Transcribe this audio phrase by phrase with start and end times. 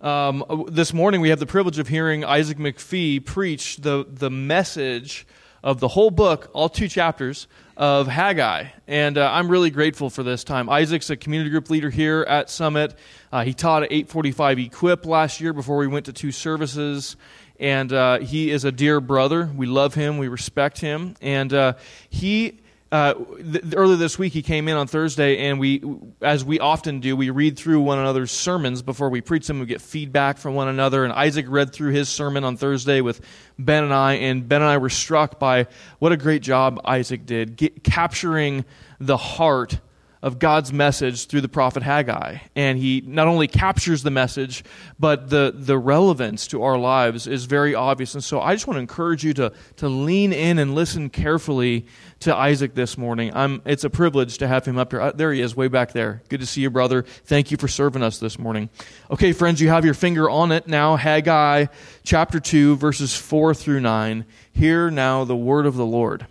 [0.00, 5.26] Um, this morning, we have the privilege of hearing Isaac McPhee preach the, the message
[5.62, 8.68] of the whole book, all two chapters, of Haggai.
[8.88, 10.70] And uh, I'm really grateful for this time.
[10.70, 12.94] Isaac's a community group leader here at Summit.
[13.30, 17.16] Uh, he taught at 845 Equip last year before we went to two services.
[17.58, 19.50] And uh, he is a dear brother.
[19.54, 21.14] We love him, we respect him.
[21.20, 21.74] And uh,
[22.08, 22.60] he
[22.92, 25.82] uh, th- earlier this week he came in on Thursday, and we,
[26.20, 29.60] as we often do, we read through one another's sermons before we preach them.
[29.60, 31.04] We get feedback from one another.
[31.04, 33.20] And Isaac read through his sermon on Thursday with
[33.58, 35.68] Ben and I, and Ben and I were struck by
[36.00, 38.64] what a great job Isaac did, get, capturing
[38.98, 39.78] the heart
[40.22, 42.38] of God's message through the prophet Haggai.
[42.54, 44.64] And he not only captures the message,
[44.98, 48.14] but the, the relevance to our lives is very obvious.
[48.14, 51.86] And so I just want to encourage you to, to lean in and listen carefully
[52.20, 53.32] to Isaac this morning.
[53.34, 55.00] I'm, it's a privilege to have him up here.
[55.00, 56.22] Uh, there he is, way back there.
[56.28, 57.02] Good to see you, brother.
[57.02, 58.68] Thank you for serving us this morning.
[59.10, 60.96] Okay, friends, you have your finger on it now.
[60.96, 61.66] Haggai
[62.04, 64.26] chapter 2, verses 4 through 9.
[64.52, 66.26] Hear now the word of the Lord.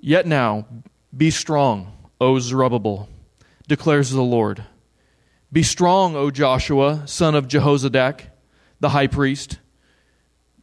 [0.00, 0.66] Yet now,
[1.16, 3.08] be strong, O Zerubbabel,
[3.66, 4.64] declares the Lord.
[5.50, 8.24] Be strong, O Joshua, son of Jehozadak,
[8.80, 9.58] the high priest.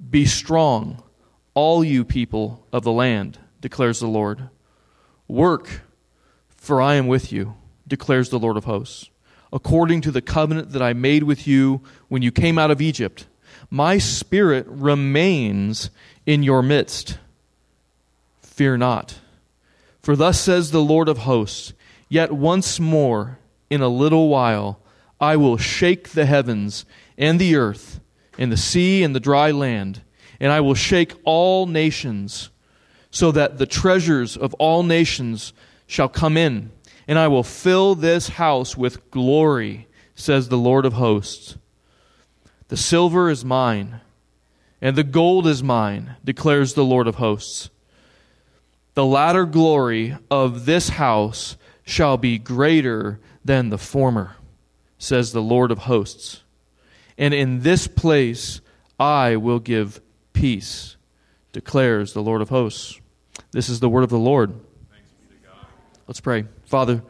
[0.09, 1.01] Be strong,
[1.59, 4.47] all you people of the land, declares the Lord.
[5.27, 5.81] Work,
[6.55, 9.09] for I am with you, declares the Lord of hosts.
[9.51, 13.27] According to the covenant that I made with you when you came out of Egypt,
[13.69, 15.89] my spirit remains
[16.25, 17.17] in your midst.
[18.41, 19.19] Fear not.
[20.01, 21.73] For thus says the Lord of hosts
[22.07, 23.37] Yet once more,
[23.69, 24.79] in a little while,
[25.19, 26.85] I will shake the heavens
[27.17, 27.99] and the earth,
[28.37, 30.03] and the sea and the dry land,
[30.39, 32.49] and I will shake all nations,
[33.11, 35.53] so that the treasures of all nations
[35.87, 36.71] shall come in,
[37.07, 41.57] and I will fill this house with glory, says the Lord of hosts.
[42.67, 44.01] The silver is mine,
[44.81, 47.69] and the gold is mine, declares the Lord of hosts.
[48.93, 54.35] The latter glory of this house shall be greater than the former,
[54.97, 56.43] says the Lord of hosts.
[57.17, 58.61] And in this place
[58.99, 59.99] I will give
[60.39, 60.95] peace,
[61.51, 62.97] declares the Lord of hosts.
[63.51, 64.57] This is the word of the Lord.
[66.07, 66.45] Let's pray.
[66.63, 67.03] Father,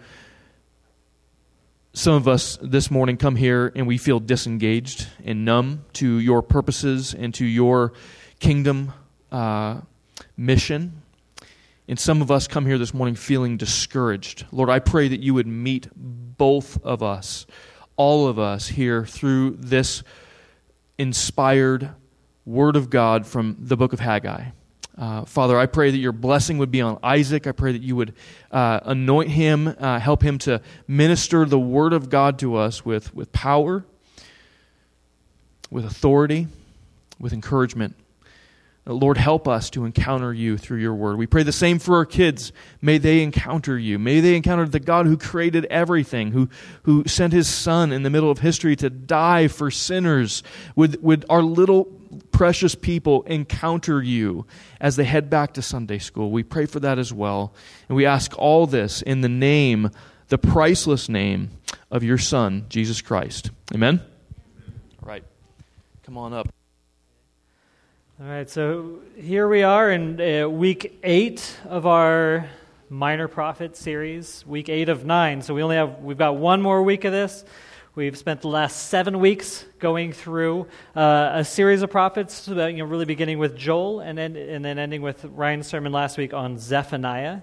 [1.93, 6.41] some of us this morning come here and we feel disengaged and numb to your
[6.41, 7.93] purposes and to your
[8.39, 8.93] kingdom
[9.31, 9.81] uh,
[10.35, 11.03] mission.
[11.87, 14.47] And some of us come here this morning feeling discouraged.
[14.51, 17.45] Lord, I pray that you would meet both of us,
[17.95, 20.01] all of us here through this
[20.97, 21.91] inspired
[22.49, 24.45] word of God from the book of Haggai.
[24.97, 27.45] Uh, Father, I pray that your blessing would be on Isaac.
[27.45, 28.15] I pray that you would
[28.51, 33.13] uh, anoint him, uh, help him to minister the word of God to us with,
[33.13, 33.85] with power,
[35.69, 36.47] with authority,
[37.19, 37.95] with encouragement.
[38.85, 41.17] Lord, help us to encounter you through your word.
[41.17, 42.51] We pray the same for our kids.
[42.81, 43.99] May they encounter you.
[43.99, 46.49] May they encounter the God who created everything, who,
[46.83, 50.41] who sent his son in the middle of history to die for sinners.
[50.75, 54.45] Would, would our little precious people encounter you
[54.79, 56.31] as they head back to Sunday school?
[56.31, 57.53] We pray for that as well.
[57.87, 59.91] And we ask all this in the name,
[60.27, 61.51] the priceless name
[61.91, 63.51] of your son, Jesus Christ.
[63.73, 64.01] Amen?
[65.01, 65.23] All right.
[66.03, 66.49] Come on up.
[68.21, 72.49] All right, so here we are in uh, week eight of our
[72.89, 75.41] minor prophet series, week eight of nine.
[75.41, 77.45] So we only have we've got one more week of this.
[77.95, 82.85] We've spent the last seven weeks going through uh, a series of prophets, you know,
[82.85, 86.59] really beginning with Joel and then and then ending with Ryan's sermon last week on
[86.59, 87.41] Zephaniah.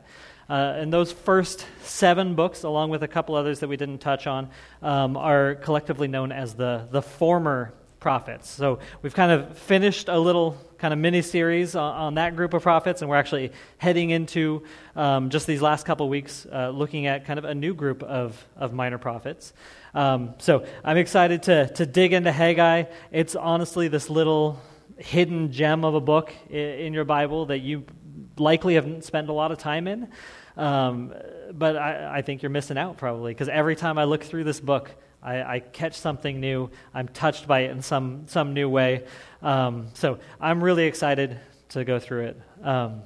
[0.48, 4.28] Uh, and those first seven books, along with a couple others that we didn't touch
[4.28, 4.48] on,
[4.82, 8.48] um, are collectively known as the the former prophets.
[8.48, 12.54] So we've kind of finished a little kind of mini series on, on, that group
[12.54, 14.62] of prophets, and we're actually heading into
[14.94, 18.46] um, just these last couple weeks uh, looking at kind of a new group of,
[18.56, 19.52] of minor prophets.
[19.96, 22.84] Um, so I'm excited to, to dig into Haggai.
[23.10, 24.60] It's honestly this little
[24.98, 27.86] hidden gem of a book in, your Bible that you
[28.36, 30.08] likely haven't spent a lot of time in.
[30.58, 31.14] Um,
[31.50, 34.60] but I, I think you're missing out probably because every time I look through this
[34.60, 34.90] book,
[35.22, 36.70] I, I, catch something new.
[36.92, 39.04] I'm touched by it in some, some new way.
[39.40, 41.40] Um, so I'm really excited
[41.70, 42.40] to go through it.
[42.62, 43.00] Um,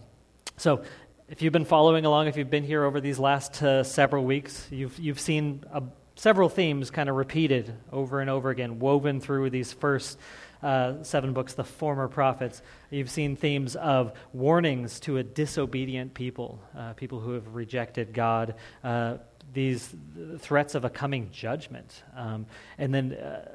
[0.56, 0.82] so
[1.28, 4.66] if you've been following along, if you've been here over these last uh, several weeks,
[4.72, 5.82] you've, you've seen a,
[6.20, 10.18] several themes kind of repeated over and over again, woven through these first
[10.62, 12.60] uh, seven books, the former prophets.
[12.90, 18.54] You've seen themes of warnings to a disobedient people, uh, people who have rejected God,
[18.84, 19.16] uh,
[19.54, 19.94] these
[20.40, 22.02] threats of a coming judgment.
[22.14, 22.44] Um,
[22.76, 23.48] and then uh,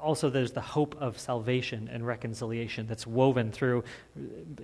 [0.00, 3.82] also there's the hope of salvation and reconciliation that's woven through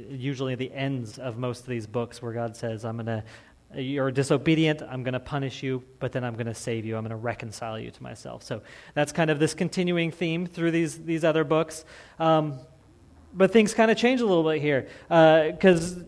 [0.09, 3.25] usually the ends of most of these books where God says, I'm going to
[3.75, 6.97] you're disobedient, I'm going to punish you, but then I'm going to save you.
[6.97, 8.43] I'm going to reconcile you to myself.
[8.43, 8.63] So
[8.95, 11.85] that's kind of this continuing theme through these, these other books.
[12.19, 12.61] Um,
[13.35, 16.03] but things kind of change a little bit here because uh,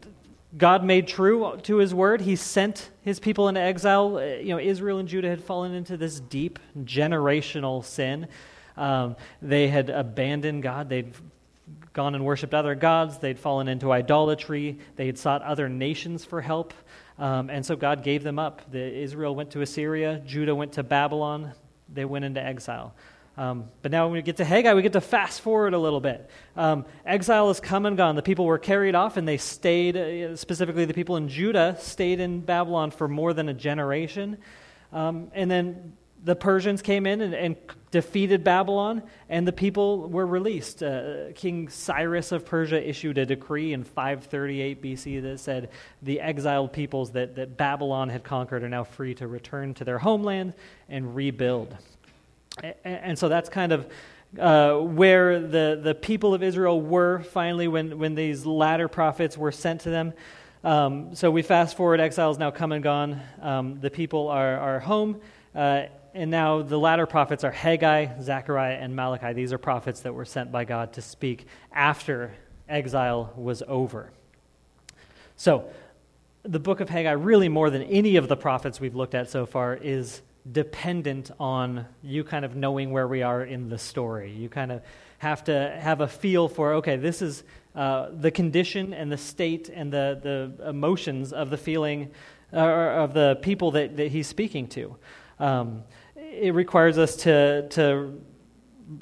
[0.57, 2.23] God made true to his word.
[2.23, 4.17] He sent his people into exile.
[4.17, 8.27] Uh, you know, Israel and Judah had fallen into this deep generational sin.
[8.77, 10.89] Um, they had abandoned God.
[10.89, 11.13] They'd
[11.93, 13.19] gone and worshiped other gods.
[13.19, 14.79] They'd fallen into idolatry.
[14.97, 16.73] They had sought other nations for help.
[17.21, 18.73] Um, and so God gave them up.
[18.73, 21.53] The, Israel went to Assyria, Judah went to Babylon,
[21.93, 22.95] they went into exile.
[23.37, 26.01] Um, but now when we get to Haggai, we get to fast forward a little
[26.01, 26.29] bit.
[26.57, 28.17] Um, exile has come and gone.
[28.17, 32.21] The people were carried off, and they stayed, uh, specifically the people in Judah, stayed
[32.21, 34.39] in Babylon for more than a generation.
[34.93, 35.93] Um, and then
[36.25, 37.57] the Persians came in and, and,
[37.91, 40.81] defeated Babylon, and the people were released.
[40.83, 45.71] Uh, King Cyrus of Persia issued a decree in 538 BC that said
[46.03, 49.99] the exiled peoples that, that Babylon had conquered are now free to return to their
[49.99, 50.55] homeland
[50.89, 51.77] and rebuild.
[52.63, 53.89] And, and so that's kind of
[54.39, 59.53] uh, where the, the people of Israel were finally when, when these latter prophets were
[59.53, 60.13] sent to them.
[60.63, 63.21] Um, so we fast forward, exile is now come and gone.
[63.43, 65.21] Um, the people are, are home.
[65.55, 65.85] Uh,
[66.15, 69.33] and now the latter prophets are Haggai, Zechariah, and Malachi.
[69.33, 72.33] These are prophets that were sent by God to speak after
[72.69, 74.11] exile was over.
[75.37, 75.71] So,
[76.43, 79.45] the book of Haggai, really more than any of the prophets we've looked at so
[79.45, 84.33] far, is dependent on you kind of knowing where we are in the story.
[84.33, 84.83] You kind of
[85.19, 89.69] have to have a feel for, okay, this is uh, the condition and the state
[89.69, 90.19] and the,
[90.59, 92.11] the emotions of the feeling
[92.53, 94.97] uh, of the people that, that he's speaking to.
[95.39, 95.85] Um,
[96.31, 98.21] it requires us to, to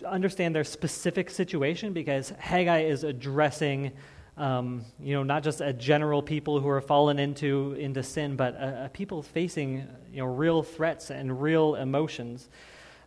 [0.07, 3.93] understand their specific situation because Haggai is addressing,
[4.37, 8.55] um, you know, not just a general people who are fallen into, into sin, but
[8.55, 12.49] a, a people facing, you know, real threats and real emotions.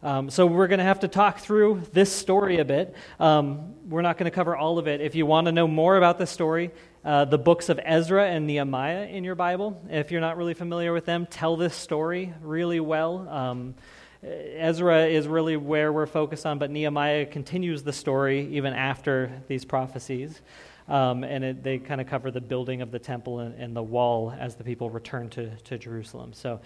[0.04, 2.96] Um, so we're going to have to talk through this story a bit.
[3.20, 5.00] Um, we're not going to cover all of it.
[5.00, 6.72] If you want to know more about the story,
[7.06, 10.92] uh, the books of Ezra and Nehemiah in your Bible, if you're not really familiar
[10.92, 13.30] with them, tell this story really well.
[13.30, 13.76] Um,
[14.24, 19.66] Ezra is really where we're focused on, but Nehemiah continues the story even after these
[19.66, 20.42] prophecies.
[20.88, 23.84] Um, and it, they kind of cover the building of the temple and, and, the
[23.84, 26.34] wall as the people return to, to Jerusalem.
[26.34, 26.60] So,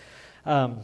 [0.45, 0.79] um,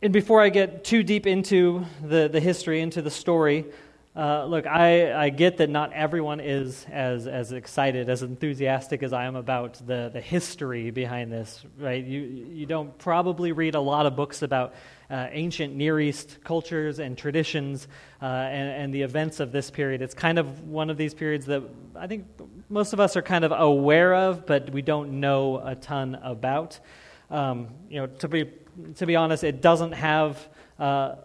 [0.00, 3.66] and before I get too deep into the, the history, into the story,
[4.14, 9.12] uh, look, I, I get that not everyone is as, as excited, as enthusiastic as
[9.12, 12.04] I am about the, the history behind this, right?
[12.04, 14.74] You, you don't probably read a lot of books about
[15.10, 17.88] uh, ancient Near East cultures and traditions
[18.22, 20.02] uh, and, and the events of this period.
[20.02, 21.62] It's kind of one of these periods that
[21.96, 22.26] I think
[22.68, 26.78] most of us are kind of aware of, but we don't know a ton about.
[27.28, 28.50] Um, you know, to be,
[28.96, 30.48] to be honest, it doesn't have
[30.78, 31.16] uh,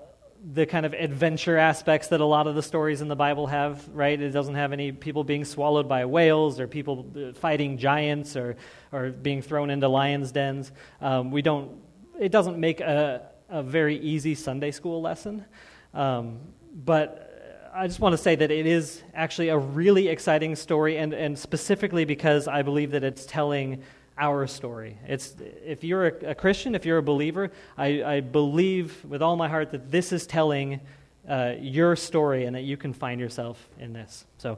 [0.54, 3.88] the kind of adventure aspects that a lot of the stories in the Bible have,
[3.90, 4.20] right?
[4.20, 8.56] It doesn't have any people being swallowed by whales or people uh, fighting giants or,
[8.92, 10.72] or being thrown into lions' dens.
[11.02, 11.82] Um, we don't,
[12.20, 15.46] it doesn't make a, a very easy Sunday school lesson.
[15.94, 16.40] Um,
[16.74, 21.14] but I just want to say that it is actually a really exciting story, and,
[21.14, 23.84] and specifically because I believe that it's telling
[24.18, 24.98] our story.
[25.08, 25.36] It's,
[25.66, 29.50] if you're a, a Christian, if you're a believer, I, I, believe with all my
[29.50, 30.80] heart that this is telling
[31.28, 34.26] uh, your story and that you can find yourself in this.
[34.38, 34.58] So,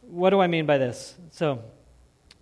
[0.00, 1.14] what do I mean by this?
[1.32, 1.62] So,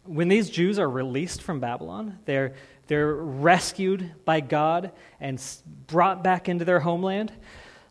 [0.04, 2.54] when these Jews are released from Babylon, they're,
[2.92, 5.42] they're rescued by God and
[5.86, 7.32] brought back into their homeland.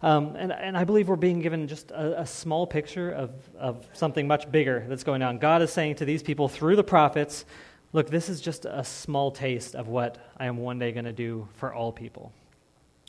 [0.04, 3.84] Um, and, and I believe we're being given just a, a small picture of, of
[3.94, 5.40] something much bigger that's going on.
[5.40, 7.46] God is saying to these people through the prophets,
[7.94, 11.12] Look, this is just a small taste of what I am one day going to
[11.12, 12.32] do for all people.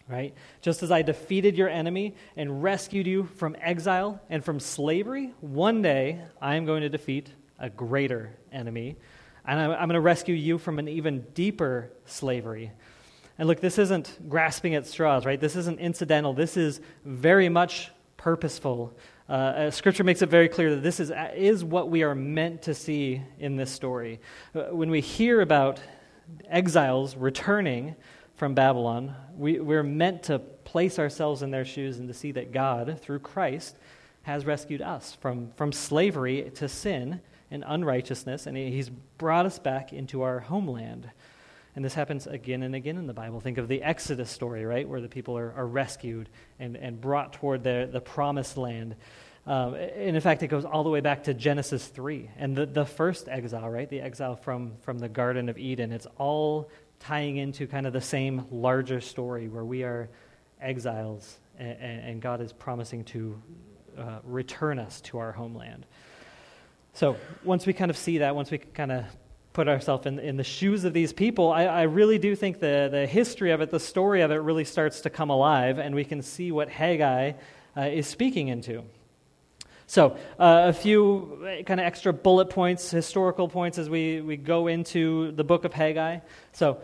[0.08, 0.34] Right?
[0.62, 5.82] Just as I defeated your enemy and rescued you from exile and from slavery, one
[5.82, 8.96] day I am going to defeat a greater enemy.
[9.44, 12.72] And I'm, I'm going to rescue you from an even deeper slavery.
[13.38, 15.40] And look, this isn't grasping at straws, right?
[15.40, 16.32] This isn't incidental.
[16.32, 18.96] This is very much purposeful.
[19.28, 22.14] Uh, uh, scripture makes it very clear that this is, uh, is what we are
[22.14, 24.20] meant to see in this story.
[24.54, 25.80] Uh, when we hear about
[26.48, 27.96] exiles returning
[28.36, 32.52] from Babylon, we, we're meant to place ourselves in their shoes and to see that
[32.52, 33.76] God, through Christ,
[34.22, 37.20] has rescued us from, from slavery to sin
[37.52, 41.08] and unrighteousness, and He's brought us back into our homeland.
[41.74, 43.40] And this happens again and again in the Bible.
[43.40, 46.28] Think of the Exodus story, right, where the people are, are rescued
[46.58, 48.96] and, and brought toward the, the promised land.
[49.46, 52.66] Um, and in fact, it goes all the way back to Genesis 3 and the,
[52.66, 53.88] the first exile, right?
[53.88, 55.92] The exile from, from the Garden of Eden.
[55.92, 60.08] It's all tying into kind of the same larger story where we are
[60.60, 63.42] exiles and, and God is promising to
[63.98, 65.86] uh, return us to our homeland.
[66.94, 69.04] So once we kind of see that, once we kind of
[69.52, 72.88] put ourselves in, in the shoes of these people, I, I really do think the,
[72.90, 76.04] the history of it, the story of it, really starts to come alive, and we
[76.04, 77.32] can see what Haggai
[77.76, 78.84] uh, is speaking into.
[79.86, 84.36] So, uh, a few uh, kind of extra bullet points, historical points as we, we
[84.36, 86.20] go into the book of Haggai.
[86.52, 86.78] So,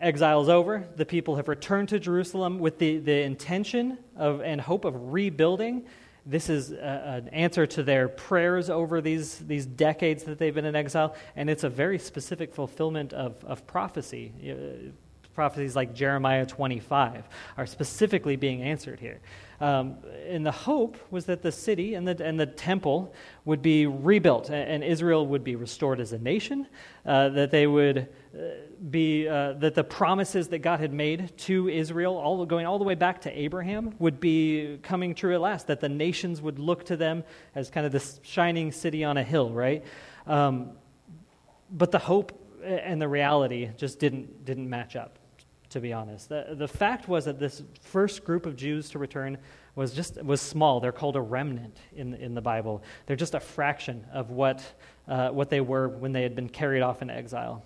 [0.00, 0.88] exile is over.
[0.96, 5.84] The people have returned to Jerusalem with the, the intention of and hope of rebuilding.
[6.24, 10.64] This is a, an answer to their prayers over these, these decades that they've been
[10.64, 14.32] in exile, and it's a very specific fulfillment of, of prophecy.
[14.42, 14.90] Uh,
[15.34, 17.26] prophecies like Jeremiah 25
[17.56, 19.20] are specifically being answered here.
[19.60, 19.96] Um,
[20.28, 23.14] and the hope was that the city and the, and the temple
[23.44, 26.66] would be rebuilt, and, and Israel would be restored as a nation,
[27.06, 28.08] uh, that they would
[28.90, 32.84] be, uh, that the promises that God had made to Israel, all, going all the
[32.84, 36.84] way back to Abraham, would be coming true at last, that the nations would look
[36.86, 37.24] to them
[37.54, 39.84] as kind of this shining city on a hill, right?
[40.26, 40.70] Um,
[41.70, 45.18] but the hope and the reality just didn't, didn't match up
[45.70, 46.28] to be honest.
[46.28, 49.38] The, the fact was that this first group of Jews to return
[49.74, 50.80] was just was small.
[50.80, 52.82] They're called a remnant in, in the Bible.
[53.06, 54.62] They're just a fraction of what,
[55.08, 57.64] uh, what they were when they had been carried off in exile.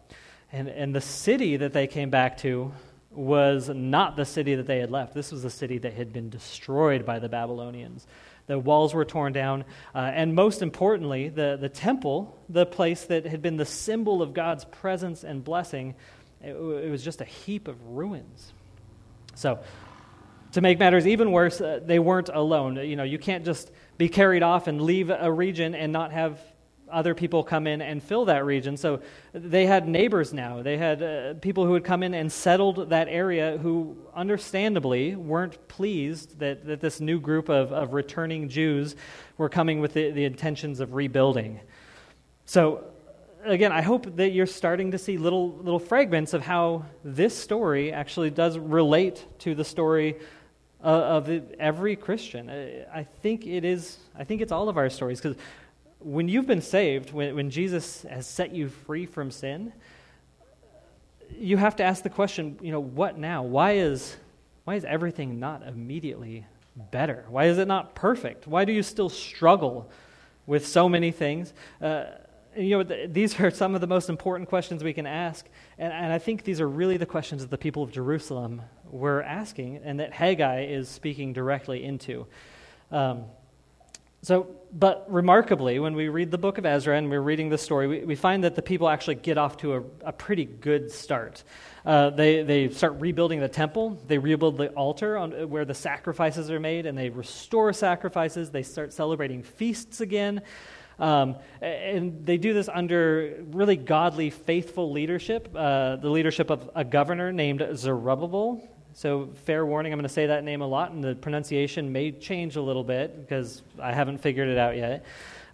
[0.57, 2.73] And, and the city that they came back to
[3.11, 5.13] was not the city that they had left.
[5.13, 8.07] This was the city that had been destroyed by the Babylonians.
[8.47, 9.67] The walls were torn down.
[9.95, 14.33] Uh, and most importantly, the, the temple, the place that had been the symbol of
[14.33, 15.95] God's presence and blessing,
[16.41, 18.55] it, it was just a heap of ruins.
[19.35, 19.59] So,
[20.53, 22.77] to make matters even worse, uh, they weren't alone.
[22.77, 26.41] You know, you can't just be carried off and leave a region and not have
[26.91, 28.77] other people come in and fill that region.
[28.77, 29.01] So
[29.33, 30.63] they had neighbors now.
[30.63, 35.69] They had uh, people who had come in and settled that area who, understandably, weren't
[35.69, 38.95] pleased that, that this new group of, of returning Jews
[39.37, 41.61] were coming with the, the intentions of rebuilding.
[42.45, 42.85] So
[43.45, 47.93] again, I hope that you're starting to see little, little fragments of how this story
[47.93, 50.17] actually does relate to the story
[50.81, 52.51] of, of every Christian.
[52.93, 55.37] I think it is, I think it's all of our stories because
[55.99, 59.73] when you've been saved, when, when Jesus has set you free from sin,
[61.39, 63.43] you have to ask the question, you know, what now?
[63.43, 64.17] Why is,
[64.65, 67.25] why is everything not immediately better?
[67.29, 68.47] Why is it not perfect?
[68.47, 69.91] Why do you still struggle
[70.47, 71.53] with so many things?
[71.81, 72.05] Uh,
[72.57, 75.47] you know, these are some of the most important questions we can ask.
[75.79, 79.23] And, and I think these are really the questions that the people of Jerusalem were
[79.23, 82.27] asking and that Haggai is speaking directly into.
[82.91, 83.25] Um,
[84.23, 87.87] so, but remarkably, when we read the book of Ezra and we're reading the story,
[87.87, 91.45] we, we find that the people actually get off to a, a pretty good start.
[91.85, 96.51] Uh, they, they start rebuilding the temple, they rebuild the altar on, where the sacrifices
[96.51, 98.51] are made, and they restore sacrifices.
[98.51, 100.43] They start celebrating feasts again.
[100.99, 106.85] Um, and they do this under really godly, faithful leadership, uh, the leadership of a
[106.85, 108.67] governor named Zerubbabel.
[108.97, 112.13] So, fair warning, I'm going to say that name a lot, and the pronunciation may
[112.13, 115.05] change a little bit because I haven't figured it out yet.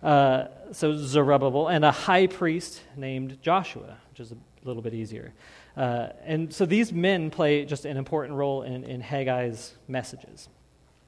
[0.01, 5.33] Uh, so, Zerubbabel, and a high priest named Joshua, which is a little bit easier.
[5.77, 10.49] Uh, and so these men play just an important role in, in Haggai's messages.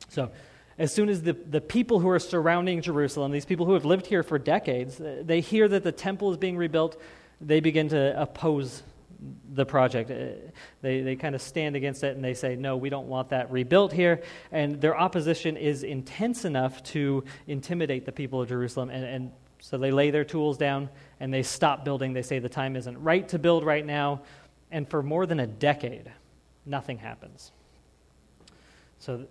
[0.08, 0.32] So,
[0.76, 4.06] as soon as the, the people who are surrounding Jerusalem, these people who have lived
[4.06, 7.00] here for decades, they hear that the temple is being rebuilt,
[7.40, 8.82] they begin to oppose
[9.52, 10.10] the project.
[10.10, 10.50] Uh,
[10.82, 13.50] they, they kind of stand against it and they say, no, we don't want that
[13.50, 14.22] rebuilt here.
[14.52, 18.90] And their opposition is intense enough to intimidate the people of Jerusalem.
[18.90, 20.90] And, and so they lay their tools down
[21.20, 22.12] and they stop building.
[22.12, 24.22] They say the time isn't right to build right now.
[24.70, 26.10] And for more than a decade,
[26.66, 27.52] nothing happens.
[28.98, 29.26] So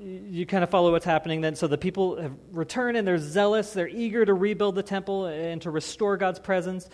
[0.00, 1.54] you kind of follow what's happening then.
[1.54, 3.72] So the people have returned and they're zealous.
[3.72, 6.88] They're eager to rebuild the temple and to restore God's presence.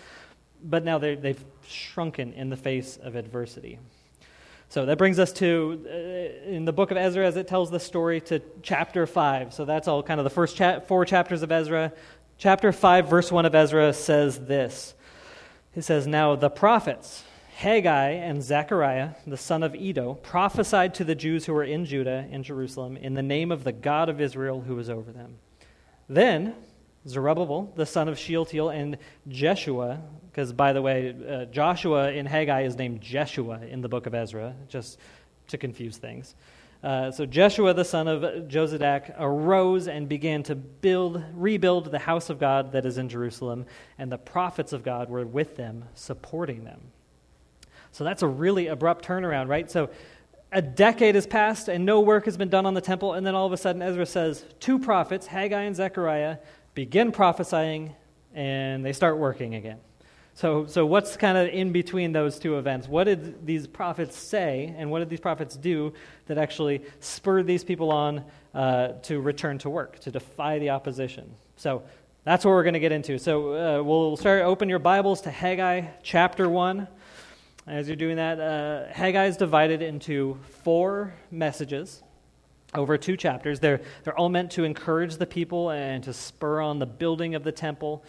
[0.63, 3.79] But now they've shrunken in the face of adversity.
[4.69, 7.81] So that brings us to, uh, in the book of Ezra, as it tells the
[7.81, 9.53] story, to chapter 5.
[9.53, 11.93] So that's all kind of the first cha- four chapters of Ezra.
[12.39, 14.95] Chapter 5, verse 1 of Ezra says this
[15.75, 17.25] It says, Now the prophets
[17.61, 22.27] Haggai and Zechariah, the son of Iddo, prophesied to the Jews who were in Judah
[22.31, 25.37] and Jerusalem in the name of the God of Israel who was over them.
[26.09, 26.55] Then
[27.09, 32.63] Zerubbabel, the son of Shealtiel, and Jeshua, because by the way, uh, Joshua in Haggai
[32.63, 34.99] is named Jeshua in the book of Ezra, just
[35.49, 36.35] to confuse things.
[36.83, 42.31] Uh, so Jeshua, the son of Jozadak, arose and began to build, rebuild the house
[42.31, 43.67] of God that is in Jerusalem,
[43.99, 46.81] and the prophets of God were with them, supporting them.
[47.93, 49.71] So that's a really abrupt turnaround, right?
[49.71, 49.91] So
[50.53, 53.35] a decade has passed and no work has been done on the temple, and then
[53.35, 56.39] all of a sudden Ezra says, two prophets, Haggai and Zechariah,
[56.75, 57.95] begin prophesying,
[58.35, 59.79] and they start working again.
[60.35, 62.89] So, so what's kind of in between those two events?
[62.89, 65.93] What did these prophets say, and what did these prophets do
[66.27, 68.25] that actually spurred these people on
[68.55, 71.35] uh, to return to work, to defy the opposition?
[71.57, 71.83] So
[72.25, 73.19] that's what we're going to get into.
[73.19, 76.87] So uh, we'll start, open your Bibles to Haggai chapter 1.
[77.67, 82.03] As you're doing that, uh, Haggai is divided into four messages
[82.75, 83.61] over two chapters.
[83.61, 87.45] They're, they're all meant to encourage the people and to spur on the building of
[87.45, 88.05] the temple.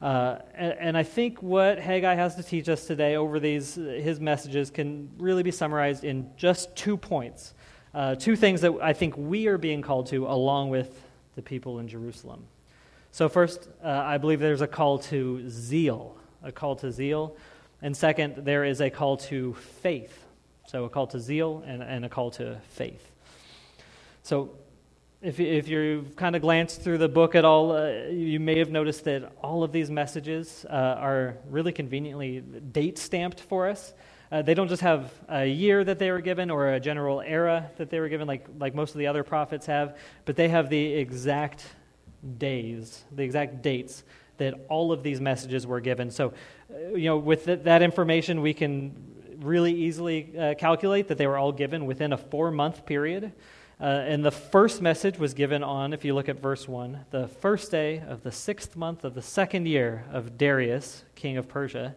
[0.00, 4.18] Uh, and, and, I think what Haggai has to teach us today over these his
[4.18, 7.54] messages can really be summarized in just two points,
[7.94, 11.00] uh, two things that I think we are being called to along with
[11.36, 12.42] the people in Jerusalem.
[13.12, 17.36] So first, uh, I believe there's a call to zeal, a call to zeal,
[17.80, 20.24] and second, there is a call to faith.
[20.66, 23.11] So a call to zeal and, and a call to faith.
[24.22, 24.50] So
[25.20, 28.70] if, if you've kind of glanced through the book at all, uh, you may have
[28.70, 33.92] noticed that all of these messages uh, are really conveniently date stamped for us.
[34.30, 37.70] Uh, they don't just have a year that they were given or a general era
[37.76, 40.70] that they were given, like, like most of the other prophets have, but they have
[40.70, 41.66] the exact
[42.38, 44.04] days, the exact dates
[44.38, 46.10] that all of these messages were given.
[46.10, 46.32] So,
[46.72, 48.94] uh, you know, with th- that information, we can
[49.38, 53.32] really easily uh, calculate that they were all given within a four month period.
[53.82, 57.26] Uh, and the first message was given on, if you look at verse 1, the
[57.26, 61.96] first day of the sixth month of the second year of Darius, king of Persia.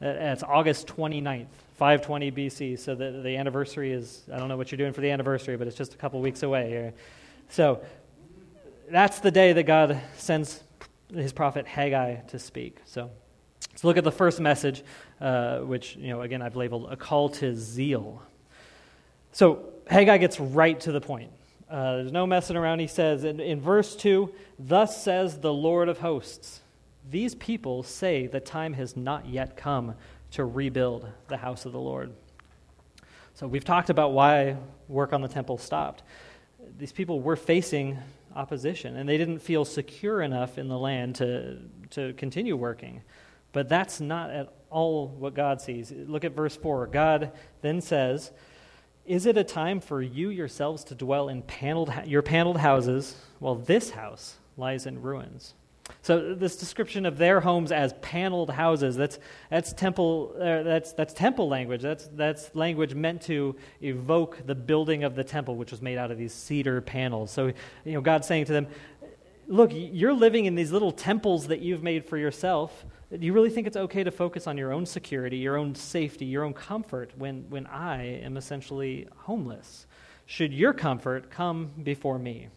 [0.00, 2.78] Uh, it's August 29th, 520 BC.
[2.78, 5.66] So the, the anniversary is, I don't know what you're doing for the anniversary, but
[5.66, 6.94] it's just a couple weeks away here.
[7.48, 7.82] So
[8.88, 10.62] that's the day that God sends
[11.12, 12.78] his prophet Haggai to speak.
[12.84, 13.10] So
[13.72, 14.84] let's look at the first message,
[15.20, 18.22] uh, which, you know, again, I've labeled a call to zeal.
[19.32, 21.30] So Haggai gets right to the point.
[21.70, 22.80] Uh, there's no messing around.
[22.80, 26.60] He says in, in verse 2 Thus says the Lord of hosts,
[27.08, 29.94] these people say the time has not yet come
[30.32, 32.12] to rebuild the house of the Lord.
[33.34, 34.56] So we've talked about why
[34.88, 36.02] work on the temple stopped.
[36.78, 37.98] These people were facing
[38.34, 41.58] opposition, and they didn't feel secure enough in the land to,
[41.90, 43.02] to continue working.
[43.52, 45.92] But that's not at all what God sees.
[45.92, 46.88] Look at verse 4.
[46.88, 48.32] God then says,
[49.06, 53.54] is it a time for you yourselves to dwell in paneled, your paneled houses while
[53.54, 55.54] this house lies in ruins?
[56.02, 59.18] So this description of their homes as paneled houses, that's,
[59.50, 61.82] that's, temple, uh, that's, that's temple language.
[61.82, 66.10] That's, that's language meant to evoke the building of the temple, which was made out
[66.10, 67.30] of these cedar panels.
[67.30, 67.52] So,
[67.84, 68.66] you know, God's saying to them,
[69.46, 72.84] look, you're living in these little temples that you've made for yourself.
[73.10, 76.24] Do you really think it's okay to focus on your own security, your own safety,
[76.24, 79.86] your own comfort when, when I am essentially homeless?
[80.26, 82.48] Should your comfort come before me?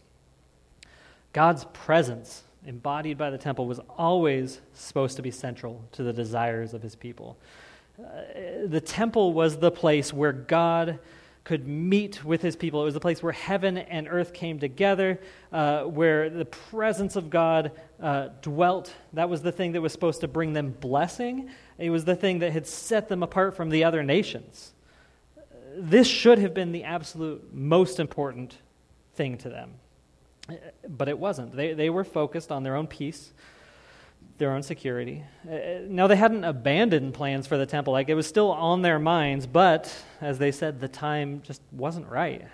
[1.34, 6.74] God's presence, embodied by the temple, was always supposed to be central to the desires
[6.74, 7.38] of his people.
[8.00, 10.98] Uh, the temple was the place where God
[11.50, 12.84] could meet with his people.
[12.84, 15.20] It was the place where heaven and earth came together,
[15.52, 18.94] uh, where the presence of God uh, dwelt.
[19.14, 21.50] That was the thing that was supposed to bring them blessing.
[21.80, 24.74] It was the thing that had set them apart from the other nations.
[25.76, 28.56] This should have been the absolute most important
[29.16, 29.72] thing to them.
[30.88, 31.56] But it wasn't.
[31.56, 33.34] They, they were focused on their own peace
[34.40, 35.24] their own security.
[35.48, 37.94] Uh, uh, now, they hadn't abandoned plans for the temple.
[37.94, 42.08] Like, it was still on their minds, but as they said, the time just wasn't
[42.10, 42.48] right.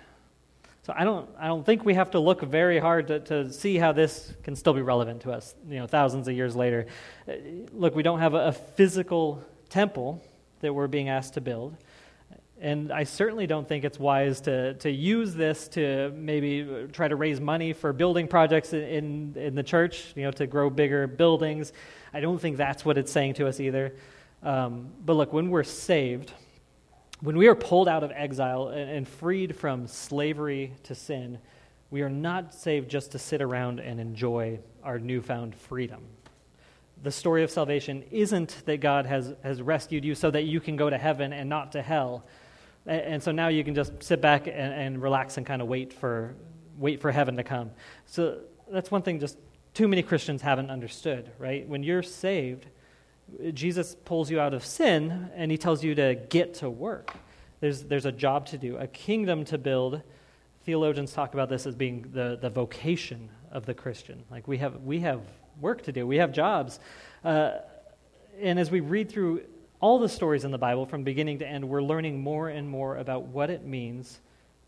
[0.82, 3.76] So I don't, I don't think we have to look very hard to, to see
[3.76, 6.86] how this can still be relevant to us, you know, thousands of years later.
[7.26, 7.32] Uh,
[7.72, 10.22] look, we don't have a, a physical temple
[10.60, 11.76] that we're being asked to build.
[12.58, 17.16] And I certainly don't think it's wise to, to use this to maybe try to
[17.16, 21.72] raise money for building projects in, in the church, you know, to grow bigger buildings.
[22.14, 23.94] I don't think that's what it's saying to us either.
[24.42, 26.32] Um, but look, when we're saved,
[27.20, 31.38] when we are pulled out of exile and, and freed from slavery to sin,
[31.90, 36.02] we are not saved just to sit around and enjoy our newfound freedom.
[37.02, 40.76] The story of salvation isn't that God has, has rescued you so that you can
[40.76, 42.24] go to heaven and not to hell.
[42.86, 45.92] And so now you can just sit back and, and relax and kind of wait
[45.92, 46.34] for,
[46.78, 47.70] wait for heaven to come.
[48.06, 48.38] So
[48.70, 49.38] that's one thing just
[49.74, 51.68] too many Christians haven't understood, right?
[51.68, 52.66] When you're saved,
[53.52, 57.12] Jesus pulls you out of sin and he tells you to get to work.
[57.60, 60.00] There's, there's a job to do, a kingdom to build.
[60.64, 64.22] Theologians talk about this as being the, the vocation of the Christian.
[64.30, 65.20] Like we have, we have
[65.60, 66.78] work to do, we have jobs.
[67.24, 67.52] Uh,
[68.40, 69.42] and as we read through
[69.86, 72.96] all the stories in the Bible from beginning to end, we're learning more and more
[72.96, 74.18] about what it means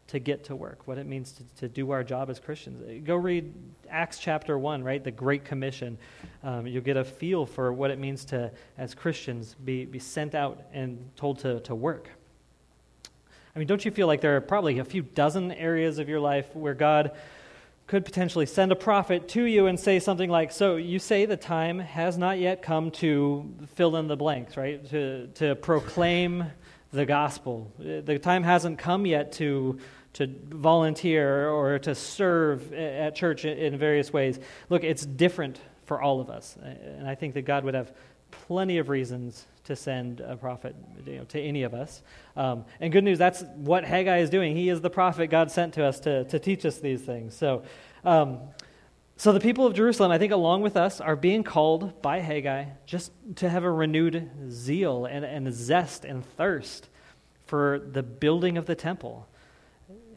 [0.06, 3.04] to get to work, what it means to, to do our job as Christians.
[3.04, 3.52] Go read
[3.90, 5.02] Acts chapter 1, right?
[5.02, 5.98] The Great Commission.
[6.44, 10.36] Um, you'll get a feel for what it means to, as Christians, be, be sent
[10.36, 12.10] out and told to, to work.
[13.56, 16.20] I mean, don't you feel like there are probably a few dozen areas of your
[16.20, 17.10] life where God
[17.88, 21.36] could potentially send a prophet to you and say something like, So you say the
[21.36, 24.88] time has not yet come to fill in the blanks, right?
[24.90, 26.44] To, to proclaim
[26.92, 27.72] the gospel.
[27.78, 29.80] The time hasn't come yet to
[30.14, 34.40] to volunteer or to serve at church in various ways.
[34.68, 36.56] Look, it's different for all of us.
[36.62, 37.92] And I think that God would have
[38.30, 42.02] plenty of reasons to send a prophet you know, to any of us.
[42.36, 44.56] Um, and good news, that's what Haggai is doing.
[44.56, 47.36] He is the prophet God sent to us to, to teach us these things.
[47.36, 47.62] So,
[48.04, 48.40] um,
[49.18, 52.66] so the people of Jerusalem, I think, along with us, are being called by Haggai
[52.86, 56.88] just to have a renewed zeal and, and zest and thirst
[57.44, 59.26] for the building of the temple.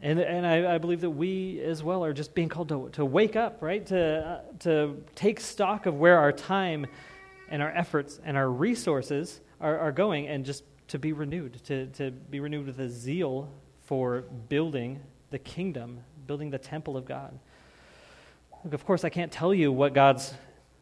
[0.00, 3.04] And, and I, I, believe that we as well are just being called to, to
[3.04, 3.84] wake up, right?
[3.86, 6.86] To, uh, to take stock of where our time
[7.52, 11.86] and our efforts and our resources are, are going and just to be renewed, to,
[11.88, 13.52] to be renewed with a zeal
[13.84, 17.38] for building the kingdom, building the temple of God.
[18.64, 20.32] Look, of course, I can't tell you what God's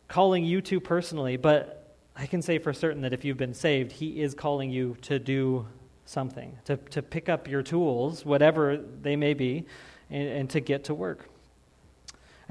[0.06, 3.90] calling you to personally, but I can say for certain that if you've been saved,
[3.90, 5.66] He is calling you to do
[6.04, 9.66] something, to, to pick up your tools, whatever they may be,
[10.08, 11.28] and, and to get to work.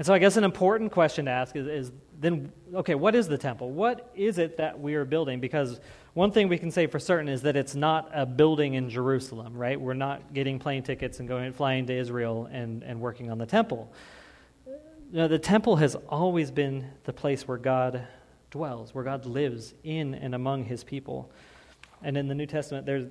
[0.00, 3.28] And so I guess an important question to ask is, is, then, okay, what is
[3.28, 3.70] the temple?
[3.70, 5.40] What is it that we are building?
[5.40, 5.78] Because
[6.14, 9.52] one thing we can say for certain is that it's not a building in Jerusalem,
[9.52, 9.78] right?
[9.78, 13.44] We're not getting plane tickets and going flying to Israel and, and working on the
[13.44, 13.92] temple.
[15.12, 18.02] Know, the temple has always been the place where God
[18.50, 21.30] dwells, where God lives in and among his people.
[22.02, 23.04] And in the New Testament, there's,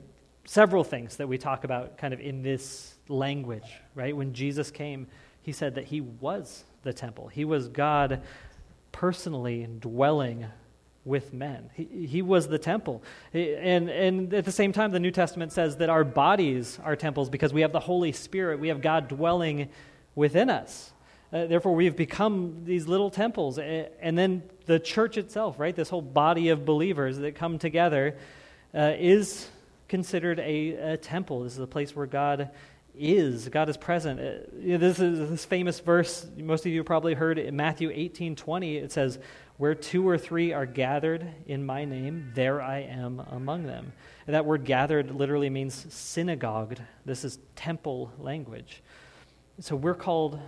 [0.45, 4.15] several things that we talk about kind of in this language, right?
[4.15, 5.05] When Jesus came,
[5.43, 8.21] he said that he was the temple, he was God
[8.91, 10.45] personally dwelling
[11.05, 11.69] with men.
[11.73, 13.03] He, he was the temple.
[13.33, 17.29] And, and at the same time, the New Testament says that our bodies are temples
[17.29, 19.69] because we have the Holy Spirit, we have God dwelling
[20.15, 20.91] within us.
[21.31, 23.59] Uh, therefore, we've become these little temples.
[23.59, 25.75] And then the church itself, right?
[25.75, 28.15] This whole body of believers that come together
[28.73, 29.47] uh, is
[29.87, 31.43] considered a, a temple.
[31.43, 32.49] This is a place where God
[32.99, 33.47] is.
[33.49, 34.19] God is present.
[34.19, 36.27] Uh, this is this famous verse.
[36.37, 38.77] Most of you probably heard in Matthew 18 20.
[38.77, 39.17] It says,
[39.57, 43.93] Where two or three are gathered in my name, there I am among them.
[44.27, 46.81] And that word gathered literally means synagogued.
[47.05, 48.83] This is temple language.
[49.59, 50.39] So we're called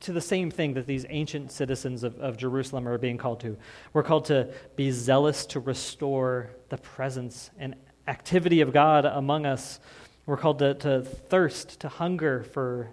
[0.00, 3.56] to the same thing that these ancient citizens of, of Jerusalem are being called to.
[3.92, 7.74] We're called to be zealous to restore the presence and
[8.06, 9.80] activity of God among us.
[10.24, 12.90] We're called to, to thirst, to hunger for,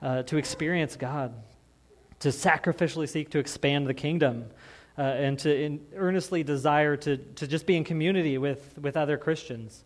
[0.00, 1.32] uh, to experience God,
[2.20, 4.46] to sacrificially seek to expand the kingdom,
[4.98, 9.16] uh, and to in, earnestly desire to, to just be in community with, with other
[9.16, 9.84] Christians.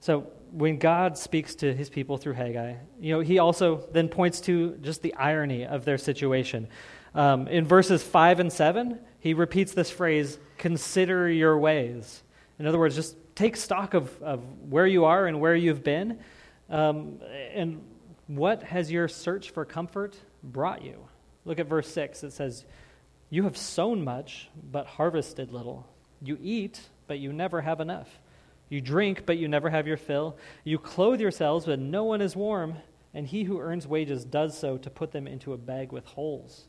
[0.00, 4.40] So when God speaks to his people through Haggai, you know, he also then points
[4.42, 6.68] to just the irony of their situation.
[7.14, 12.22] Um, in verses 5 and 7, he repeats this phrase, consider your ways.
[12.58, 16.18] In other words, just take stock of, of where you are and where you've been.
[16.70, 17.20] Um,
[17.52, 17.82] and
[18.26, 21.06] what has your search for comfort brought you?
[21.44, 22.24] Look at verse 6.
[22.24, 22.64] It says,
[23.30, 25.86] You have sown much, but harvested little.
[26.22, 28.08] You eat, but you never have enough.
[28.68, 30.36] You drink, but you never have your fill.
[30.64, 32.76] You clothe yourselves, but no one is warm.
[33.14, 36.64] And he who earns wages does so to put them into a bag with holes.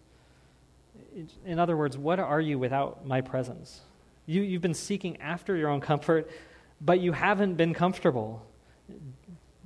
[1.45, 3.81] In other words, what are you without my presence?
[4.27, 6.29] You, you've been seeking after your own comfort,
[6.81, 8.45] but you haven't been comfortable.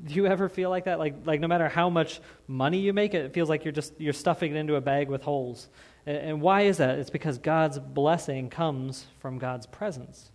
[0.04, 1.00] Do you ever feel like that?
[1.00, 4.14] Like, like no matter how much money you make, it feels like you're just you're
[4.14, 5.68] stuffing it into a bag with holes.
[6.06, 7.00] And, and why is that?
[7.00, 10.32] It's because God's blessing comes from God's presence.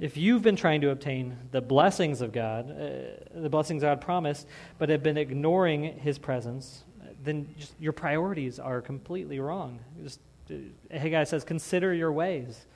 [0.00, 4.48] If you've been trying to obtain the blessings of God, uh, the blessings God promised,
[4.78, 6.84] but have been ignoring His presence,
[7.22, 9.78] then your priorities are completely wrong.
[10.02, 10.54] Just, uh,
[10.90, 12.66] Haggai says, "Consider your ways."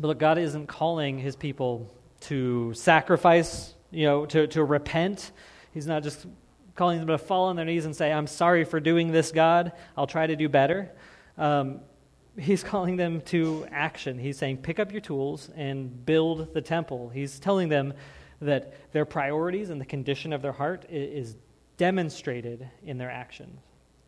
[0.00, 5.30] But look, God isn't calling his people to sacrifice, you know, to, to repent.
[5.74, 6.26] He's not just
[6.74, 9.72] calling them to fall on their knees and say, I'm sorry for doing this, God.
[9.98, 10.90] I'll try to do better.
[11.36, 11.80] Um,
[12.38, 14.18] he's calling them to action.
[14.18, 17.10] He's saying, pick up your tools and build the temple.
[17.10, 17.92] He's telling them
[18.40, 21.36] that their priorities and the condition of their heart is
[21.76, 23.60] demonstrated in their actions.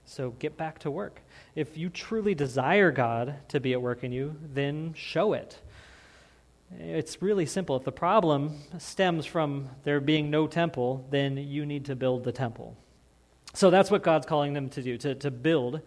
[0.06, 1.20] So get back to work.
[1.54, 5.60] If you truly desire God to be at work in you, then show it.
[6.78, 7.76] It's really simple.
[7.76, 12.32] If the problem stems from there being no temple, then you need to build the
[12.32, 12.76] temple.
[13.54, 15.80] So that's what God's calling them to do, to, to build,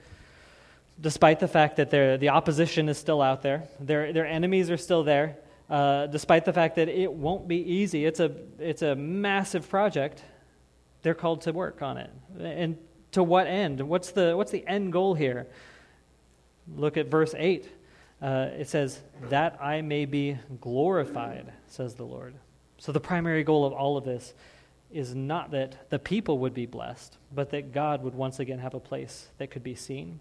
[1.00, 5.04] despite the fact that the opposition is still out there, their, their enemies are still
[5.04, 5.38] there,
[5.69, 8.06] uh, despite the fact that it won't be easy.
[8.06, 10.24] It's a, it's a massive project.
[11.02, 12.12] They're called to work on it.
[12.39, 12.78] And
[13.13, 13.82] to what end?
[13.82, 15.48] What's the, what's the end goal here?
[16.76, 17.69] Look at verse 8
[18.26, 22.34] uh, it says, That I may be glorified, says the Lord.
[22.80, 24.34] So the primary goal of all of this
[24.92, 28.74] is not that the people would be blessed, but that God would once again have
[28.74, 30.20] a place that could be seen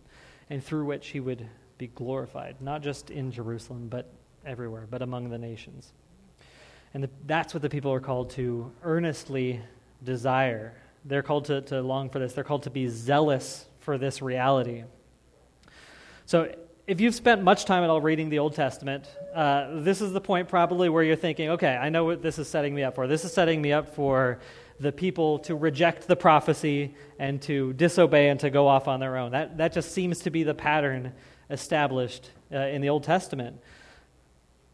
[0.50, 4.12] and through which he would be glorified, not just in Jerusalem, but
[4.44, 5.92] everywhere, but among the nations.
[6.92, 9.62] And the, that's what the people are called to earnestly
[10.02, 10.74] desire.
[11.06, 14.84] They're called to, to long for this, they're called to be zealous for this reality.
[16.26, 16.54] So
[16.86, 20.20] if you've spent much time at all reading the Old Testament, uh, this is the
[20.20, 23.06] point probably where you're thinking, okay, I know what this is setting me up for.
[23.06, 24.38] This is setting me up for
[24.78, 29.16] the people to reject the prophecy and to disobey and to go off on their
[29.16, 29.32] own.
[29.32, 31.12] That, that just seems to be the pattern
[31.48, 33.60] established uh, in the Old Testament.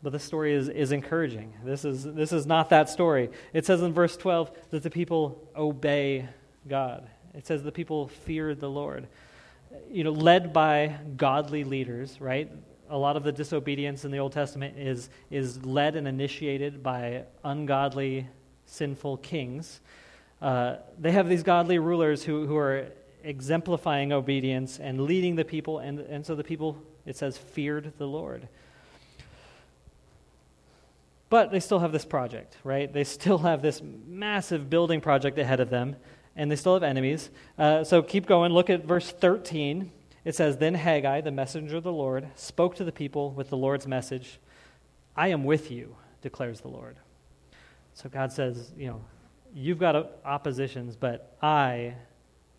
[0.03, 1.53] But this story is, is encouraging.
[1.63, 3.31] This is, this is not that story.
[3.53, 6.27] It says in verse 12 that the people obey
[6.67, 9.07] God, it says the people fear the Lord
[9.91, 12.51] you know, led by godly leaders, right?
[12.89, 17.25] A lot of the disobedience in the Old Testament is, is led and initiated by
[17.45, 18.27] ungodly,
[18.67, 19.81] sinful kings.
[20.43, 22.89] Uh, they have these godly rulers who, who are
[23.23, 28.07] exemplifying obedience and leading the people, and, and so the people, it says, feared the
[28.07, 28.49] Lord.
[31.29, 32.93] But they still have this project, right?
[32.93, 35.97] They still have this massive building project ahead of them
[36.41, 37.29] and they still have enemies.
[37.59, 38.51] Uh, so keep going.
[38.51, 39.93] Look at verse 13.
[40.25, 43.59] It says, Then Haggai, the messenger of the Lord, spoke to the people with the
[43.59, 44.41] Lord's message
[45.15, 46.97] I am with you, declares the Lord.
[47.93, 49.05] So God says, You know,
[49.55, 51.95] you've got oppositions, but I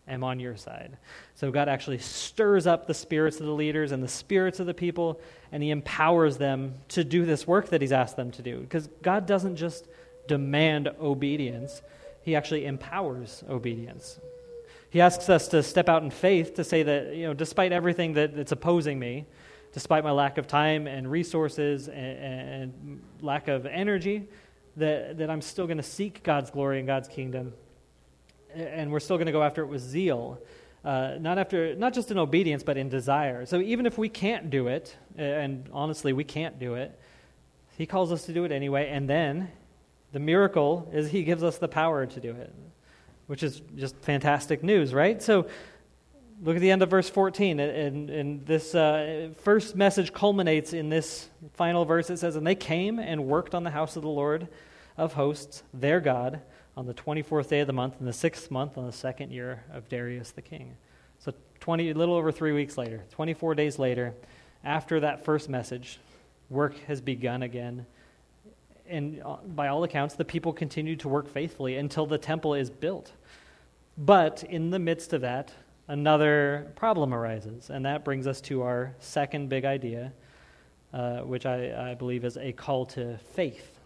[0.08, 0.98] am on your side.
[1.34, 4.76] So God actually stirs up the spirits of the leaders and the spirits of the
[4.76, 5.20] people,
[5.52, 8.60] and He empowers them to do this work that He's asked them to do.
[8.60, 9.88] Because God doesn't just
[10.28, 11.82] demand obedience,
[12.24, 14.20] he actually empowers obedience.
[14.90, 18.14] He asks us to step out in faith to say that, you know, despite everything
[18.14, 19.26] that, that's opposing me,
[19.74, 24.28] despite my lack of time and resources and, and lack of energy,
[24.78, 27.54] that, that I'm still going to seek God's glory and God's kingdom.
[28.54, 30.42] And we're still going to go after it with zeal.
[30.84, 34.50] Uh, not after not just in obedience but in desire so even if we can't
[34.50, 37.00] do it and honestly we can't do it
[37.78, 39.48] he calls us to do it anyway and then
[40.12, 42.54] the miracle is he gives us the power to do it,
[43.28, 45.22] which is just fantastic news, right?
[45.22, 45.48] So
[46.42, 47.60] look at the end of verse 14.
[47.60, 52.10] And, and this uh, first message culminates in this final verse.
[52.10, 54.48] It says, And they came and worked on the house of the Lord
[54.98, 56.42] of hosts, their God,
[56.76, 59.64] on the 24th day of the month, in the sixth month, on the second year
[59.72, 60.76] of Darius the king.
[61.20, 64.14] So 20, a little over three weeks later, 24 days later,
[64.64, 66.00] after that first message,
[66.50, 67.86] work has begun again
[68.92, 72.70] and uh, by all accounts, the people continue to work faithfully until the temple is
[72.70, 73.12] built.
[73.98, 75.52] But in the midst of that,
[75.88, 80.14] another problem arises, and that brings us to our second big idea,
[80.94, 83.80] uh, which I, I, believe is a call to faith.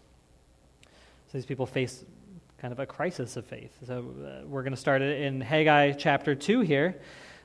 [0.82, 2.04] So these people face
[2.58, 3.72] kind of a crisis of faith.
[3.86, 6.96] So uh, we're going to start it in Haggai chapter 2 here.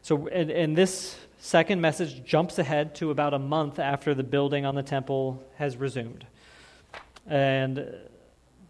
[0.02, 4.65] So, and, and this second message jumps ahead to about a month after the building
[4.65, 6.26] on the temple has resumed.
[7.27, 7.93] And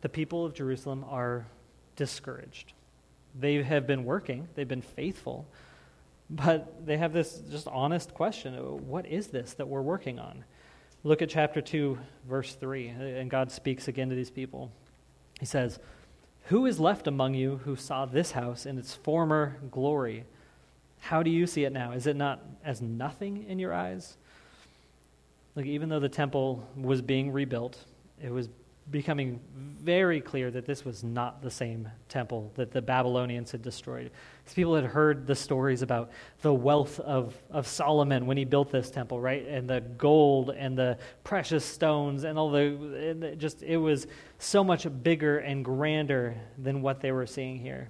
[0.02, 1.46] the people of Jerusalem are
[1.96, 2.74] discouraged.
[3.40, 5.48] They have been working, they've been faithful,
[6.30, 8.54] but they have this just honest question
[8.88, 10.44] what is this that we're working on?
[11.04, 11.98] Look at chapter 2,
[12.30, 14.72] verse 3, and God speaks again to these people.
[15.40, 15.80] He says,
[16.46, 20.26] Who is left among you who saw this house in its former glory?
[21.00, 21.94] How do you see it now?
[21.94, 24.18] Is it not as nothing in your eyes?
[25.56, 27.84] Like, even though the temple was being rebuilt,
[28.24, 28.50] it was
[28.90, 34.12] becoming very clear that this was not the same temple that the Babylonians had destroyed.
[34.46, 38.72] These people had heard the stories about the wealth of, of Solomon when he built
[38.72, 39.48] this temple, right?
[39.48, 42.60] And the gold and the precious stones and all the,
[43.10, 44.08] and just, it was
[44.40, 47.90] so much bigger and grander than what they were seeing here.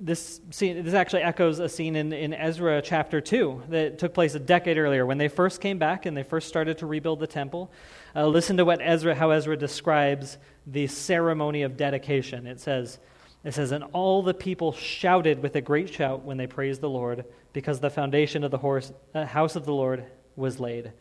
[0.00, 4.34] This scene this actually echoes a scene in, in Ezra chapter 2 that took place
[4.34, 7.26] a decade earlier when they first came back and they first started to rebuild the
[7.26, 7.70] temple.
[8.14, 12.46] Uh, listen to what Ezra how Ezra describes the ceremony of dedication.
[12.46, 12.98] It says
[13.44, 16.90] it says and all the people shouted with a great shout when they praised the
[16.90, 20.04] Lord because the foundation of the horse, uh, house of the Lord
[20.36, 20.92] was laid.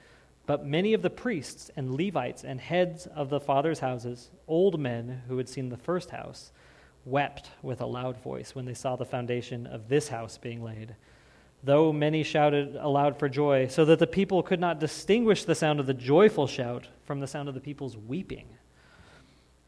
[0.45, 5.23] But many of the priests and Levites and heads of the fathers' houses, old men
[5.27, 6.51] who had seen the first house,
[7.05, 10.95] wept with a loud voice when they saw the foundation of this house being laid.
[11.63, 15.79] Though many shouted aloud for joy, so that the people could not distinguish the sound
[15.79, 18.47] of the joyful shout from the sound of the people's weeping.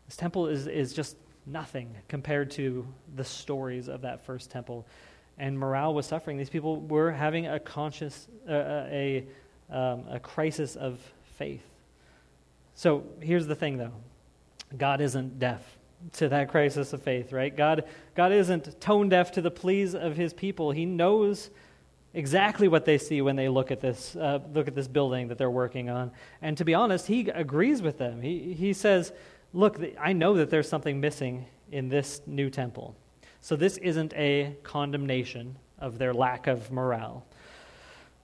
[0.08, 4.86] This temple is, is just nothing compared to the stories of that first temple.
[5.38, 6.38] And morale was suffering.
[6.38, 9.26] These people were having a conscious, uh, uh a,
[9.70, 11.00] um, a crisis of
[11.38, 11.64] faith.
[12.76, 13.94] So here's the thing, though
[14.78, 15.77] God isn't deaf
[16.14, 17.56] to that crisis of faith, right?
[17.56, 20.72] God, God isn't tone deaf to the pleas of his people.
[20.72, 21.50] He knows
[22.14, 25.38] exactly what they see when they look at this, uh, look at this building that
[25.38, 26.12] they're working on.
[26.42, 28.22] And to be honest, he agrees with them.
[28.22, 29.12] He, he says,
[29.54, 32.96] Look, I know that there's something missing in this new temple.
[33.42, 37.26] So this isn't a condemnation of their lack of morale.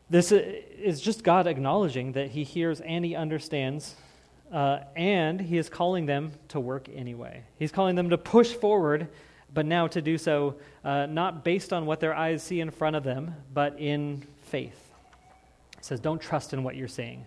[0.10, 3.96] This is just God acknowledging that He hears and He understands,
[4.52, 7.44] uh, and He is calling them to work anyway.
[7.58, 9.08] He's calling them to push forward,
[9.54, 12.96] but now to do so uh, not based on what their eyes see in front
[12.96, 14.92] of them, but in faith.
[15.78, 17.26] He says, Don't trust in what you're seeing,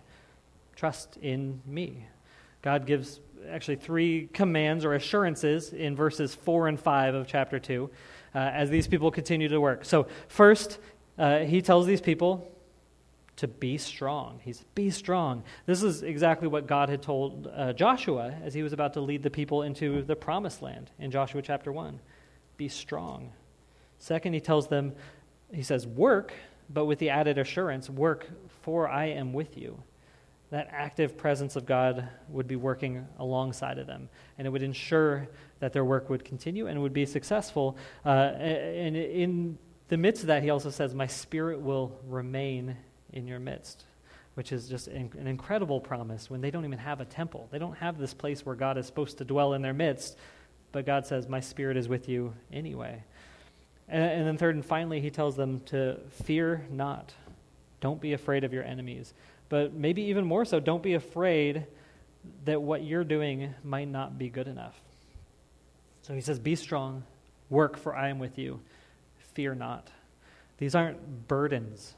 [0.75, 2.05] trust in me.
[2.61, 7.89] God gives actually three commands or assurances in verses 4 and 5 of chapter 2
[8.35, 9.85] uh, as these people continue to work.
[9.85, 10.79] So, first,
[11.17, 12.51] uh, he tells these people
[13.37, 14.39] to be strong.
[14.43, 15.43] He's be strong.
[15.65, 19.23] This is exactly what God had told uh, Joshua as he was about to lead
[19.23, 21.99] the people into the promised land in Joshua chapter 1.
[22.57, 23.31] Be strong.
[23.99, 24.93] Second, he tells them,
[25.53, 26.33] he says, work,
[26.69, 28.27] but with the added assurance, work,
[28.63, 29.81] for I am with you.
[30.49, 35.27] That active presence of God would be working alongside of them, and it would ensure
[35.59, 37.77] that their work would continue and would be successful.
[38.05, 39.57] Uh, and in
[39.89, 42.77] the midst of that, he also says, My spirit will remain
[43.17, 43.83] in your midst,
[44.35, 47.47] which is just an incredible promise when they don't even have a temple.
[47.51, 50.17] They don't have this place where God is supposed to dwell in their midst,
[50.71, 53.03] but God says, My spirit is with you anyway.
[53.89, 57.13] And, and then, third and finally, he tells them to fear not.
[57.79, 59.13] Don't be afraid of your enemies.
[59.49, 61.65] But maybe even more so, don't be afraid
[62.45, 64.75] that what you're doing might not be good enough.
[66.01, 67.03] So he says, Be strong,
[67.49, 68.59] work, for I am with you.
[69.33, 69.89] Fear not.
[70.57, 71.93] These aren't burdens,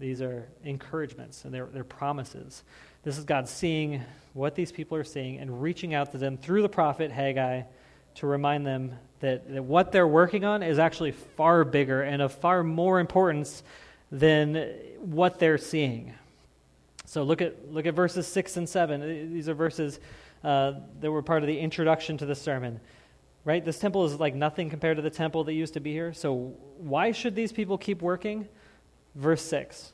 [0.00, 2.64] these are encouragements and they're, they're promises.
[3.02, 6.62] This is God seeing what these people are seeing and reaching out to them through
[6.62, 7.62] the prophet Haggai
[8.16, 12.32] to remind them that, that what they're working on is actually far bigger and of
[12.32, 13.62] far more importance
[14.10, 16.14] than what they're seeing.
[17.04, 19.34] So look at, look at verses 6 and 7.
[19.34, 20.00] These are verses
[20.42, 22.80] uh, that were part of the introduction to the sermon.
[23.44, 23.64] Right?
[23.64, 26.14] This temple is like nothing compared to the temple that used to be here.
[26.14, 28.48] So why should these people keep working?
[29.14, 29.92] Verse 6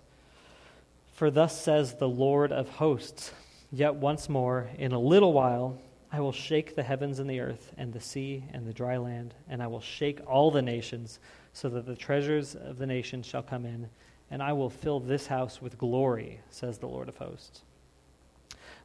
[1.12, 3.32] For thus says the Lord of hosts,
[3.72, 5.78] yet once more, in a little while,
[6.12, 9.34] I will shake the heavens and the earth, and the sea and the dry land,
[9.48, 11.18] and I will shake all the nations,
[11.52, 13.88] so that the treasures of the nations shall come in,
[14.30, 17.62] and I will fill this house with glory, says the Lord of hosts.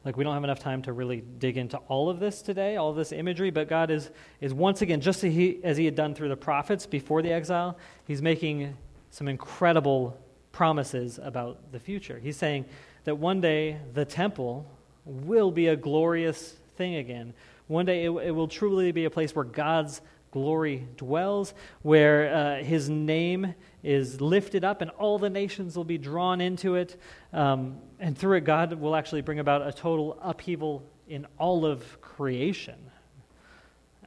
[0.04, 2.92] Like, we don't have enough time to really dig into all of this today, all
[2.92, 6.14] this imagery, but God is, is once again, just as he, as he had done
[6.14, 8.76] through the prophets before the exile, He's making
[9.12, 10.18] some incredible
[10.52, 12.18] promises about the future.
[12.18, 12.64] He's saying
[13.04, 14.66] that one day the temple
[15.04, 17.34] will be a glorious thing again.
[17.66, 22.64] One day it, it will truly be a place where God's glory dwells, where uh,
[22.64, 26.98] his name is lifted up and all the nations will be drawn into it.
[27.34, 32.00] Um, and through it, God will actually bring about a total upheaval in all of
[32.00, 32.78] creation.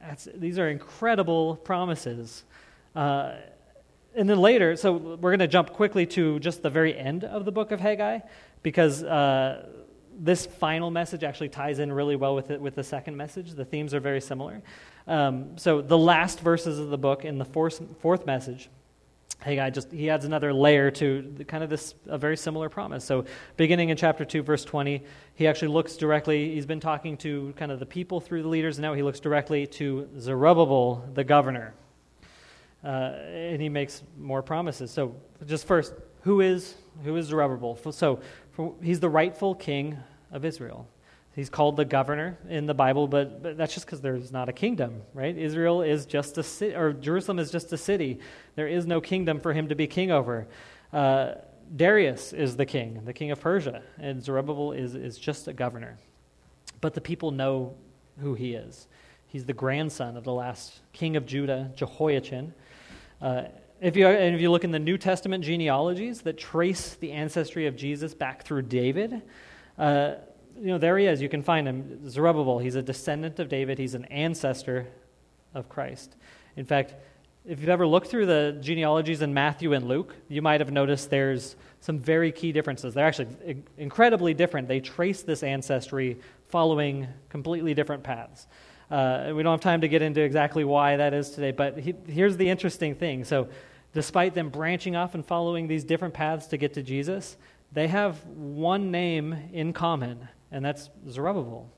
[0.00, 2.42] That's, these are incredible promises.
[2.96, 3.34] Uh,
[4.16, 7.44] and then later, so we're going to jump quickly to just the very end of
[7.44, 8.20] the book of Haggai
[8.62, 9.68] because uh,
[10.18, 13.52] this final message actually ties in really well with it, with the second message.
[13.52, 14.62] The themes are very similar.
[15.06, 18.70] Um, so the last verses of the book in the fourth, fourth message,
[19.40, 23.04] Haggai just he adds another layer to the, kind of this a very similar promise.
[23.04, 23.26] So
[23.58, 25.04] beginning in chapter two, verse twenty,
[25.34, 26.54] he actually looks directly.
[26.54, 28.78] He's been talking to kind of the people through the leaders.
[28.78, 31.74] And now he looks directly to Zerubbabel, the governor
[32.84, 34.90] uh, and he makes more promises.
[34.90, 35.16] So,
[35.46, 36.74] just first, who is
[37.04, 37.76] who is Zerubbabel?
[37.92, 38.20] So,
[38.52, 39.98] for, he's the rightful king
[40.32, 40.88] of Israel.
[41.34, 44.54] He's called the governor in the Bible, but, but that's just because there's not a
[44.54, 45.36] kingdom, right?
[45.36, 48.20] Israel is just a city, or Jerusalem is just a city.
[48.54, 50.48] There is no kingdom for him to be king over.
[50.94, 51.34] Uh,
[51.74, 55.98] Darius is the king, the king of Persia, and Zerubbabel is, is just a governor.
[56.80, 57.74] But the people know
[58.18, 58.86] who he is.
[59.28, 62.54] He's the grandson of the last king of Judah, Jehoiachin.
[63.20, 63.44] Uh,
[63.80, 67.66] if you, and if you look in the New Testament genealogies that trace the ancestry
[67.66, 69.22] of Jesus back through David,
[69.78, 70.14] uh,
[70.58, 71.20] you know, there he is.
[71.20, 72.08] You can find him.
[72.08, 74.86] Zerubbabel, he's a descendant of David, he's an ancestor
[75.54, 76.16] of Christ.
[76.56, 76.94] In fact,
[77.44, 81.10] if you've ever looked through the genealogies in Matthew and Luke, you might have noticed
[81.10, 82.94] there's some very key differences.
[82.94, 84.66] They're actually incredibly different.
[84.66, 86.18] They trace this ancestry
[86.48, 88.46] following completely different paths.
[88.90, 91.94] Uh, we don't have time to get into exactly why that is today, but he,
[92.06, 93.24] here's the interesting thing.
[93.24, 93.48] So,
[93.92, 97.36] despite them branching off and following these different paths to get to Jesus,
[97.72, 101.68] they have one name in common, and that's Zerubbabel.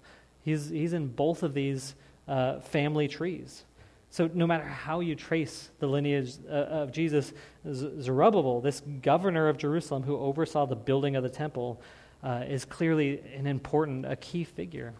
[0.45, 1.95] He's, he's in both of these
[2.27, 3.65] uh, family trees.
[4.11, 7.33] So, no matter how you trace the lineage uh, of Jesus,
[7.71, 11.81] Zerubbabel, this governor of Jerusalem who oversaw the building of the temple,
[12.23, 14.93] uh, is clearly an important, a key figure.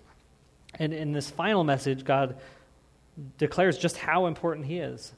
[0.79, 2.37] And in this final message, God
[3.37, 5.13] declares just how important he is.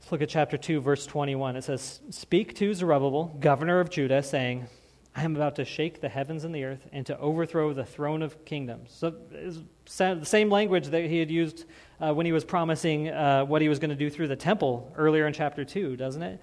[0.00, 1.56] Let's look at chapter 2, verse 21.
[1.56, 4.66] It says, Speak to Zerubbabel, governor of Judah, saying,
[5.16, 8.20] I am about to shake the heavens and the earth and to overthrow the throne
[8.20, 8.92] of kingdoms.
[8.92, 9.14] So,
[9.86, 11.64] the same language that he had used
[12.00, 14.92] uh, when he was promising uh, what he was going to do through the temple
[14.94, 16.40] earlier in chapter 2, doesn't it?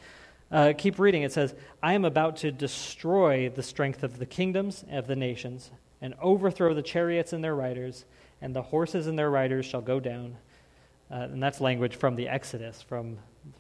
[0.52, 1.22] Uh, keep reading.
[1.22, 1.54] It says,
[1.84, 5.70] I am about to destroy the strength of the kingdoms of the nations
[6.02, 8.06] and overthrow the chariots and their riders,
[8.44, 10.36] and the horses and their riders shall go down.
[11.10, 13.18] Uh, and that's language from the Exodus, from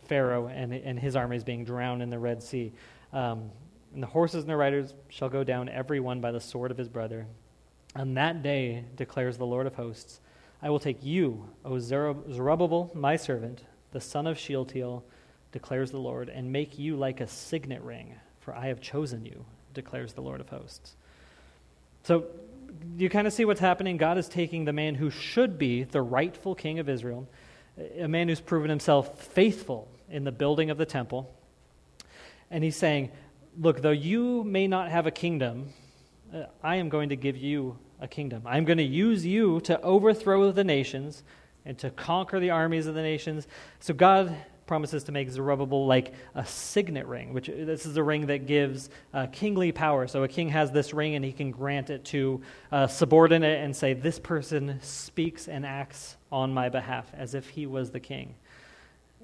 [0.07, 2.73] Pharaoh and, and his armies being drowned in the Red Sea.
[3.13, 3.49] Um,
[3.93, 6.77] and the horses and their riders shall go down, every one by the sword of
[6.77, 7.27] his brother.
[7.95, 10.19] On that day, declares the Lord of hosts,
[10.61, 15.05] I will take you, O Zerubbabel, my servant, the son of Shealtiel,
[15.53, 19.45] declares the Lord, and make you like a signet ring, for I have chosen you,
[19.73, 20.97] declares the Lord of hosts.
[22.03, 22.25] So
[22.97, 23.97] you kind of see what's happening.
[23.97, 27.27] God is taking the man who should be the rightful king of Israel,
[27.99, 31.33] a man who's proven himself faithful in the building of the temple,
[32.51, 33.11] and he's saying,
[33.59, 35.69] Look, though you may not have a kingdom,
[36.33, 38.43] uh, I am going to give you a kingdom.
[38.45, 41.23] I'm going to use you to overthrow the nations
[41.65, 43.47] and to conquer the armies of the nations.
[43.79, 44.35] So God
[44.65, 48.89] promises to make Zerubbabel like a signet ring, which this is a ring that gives
[49.13, 50.07] uh, kingly power.
[50.07, 52.41] So a king has this ring and he can grant it to
[52.71, 57.65] a subordinate and say, This person speaks and acts on my behalf as if he
[57.65, 58.35] was the king.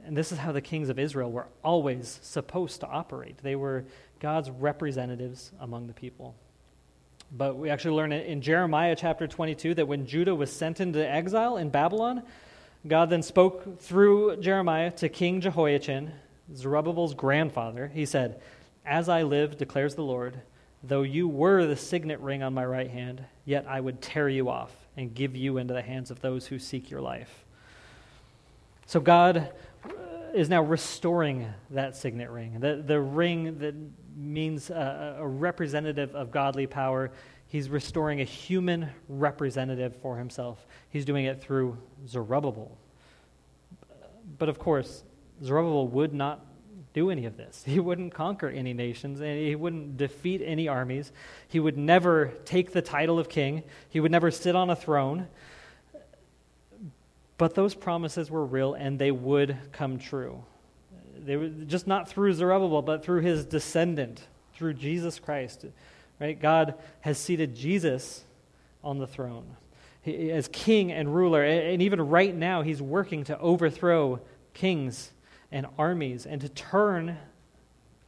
[0.05, 3.37] And this is how the kings of Israel were always supposed to operate.
[3.43, 3.85] They were
[4.19, 6.35] God's representatives among the people.
[7.31, 11.57] But we actually learn in Jeremiah chapter 22 that when Judah was sent into exile
[11.57, 12.23] in Babylon,
[12.87, 16.11] God then spoke through Jeremiah to King Jehoiachin,
[16.55, 17.91] Zerubbabel's grandfather.
[17.93, 18.39] He said,
[18.85, 20.39] As I live, declares the Lord,
[20.81, 24.49] though you were the signet ring on my right hand, yet I would tear you
[24.49, 27.43] off and give you into the hands of those who seek your life.
[28.85, 29.51] So God
[29.83, 29.89] uh,
[30.33, 33.75] is now restoring that signet ring, the, the ring that
[34.15, 37.11] means a, a representative of godly power
[37.49, 40.65] He's restoring a human representative for himself.
[40.89, 41.77] He's doing it through
[42.07, 42.77] Zerubbabel.
[44.37, 45.03] But of course,
[45.43, 46.45] Zerubbabel would not
[46.93, 47.63] do any of this.
[47.65, 51.11] He wouldn't conquer any nations, and he wouldn't defeat any armies.
[51.47, 55.27] He would never take the title of king, he would never sit on a throne.
[57.39, 60.43] But those promises were real, and they would come true.
[61.17, 65.65] They were just not through Zerubbabel, but through his descendant, through Jesus Christ.
[66.19, 66.39] Right?
[66.39, 68.23] God has seated Jesus
[68.83, 69.55] on the throne
[70.01, 71.43] he, as king and ruler.
[71.43, 74.19] And even right now, he's working to overthrow
[74.53, 75.11] kings
[75.51, 77.17] and armies and to turn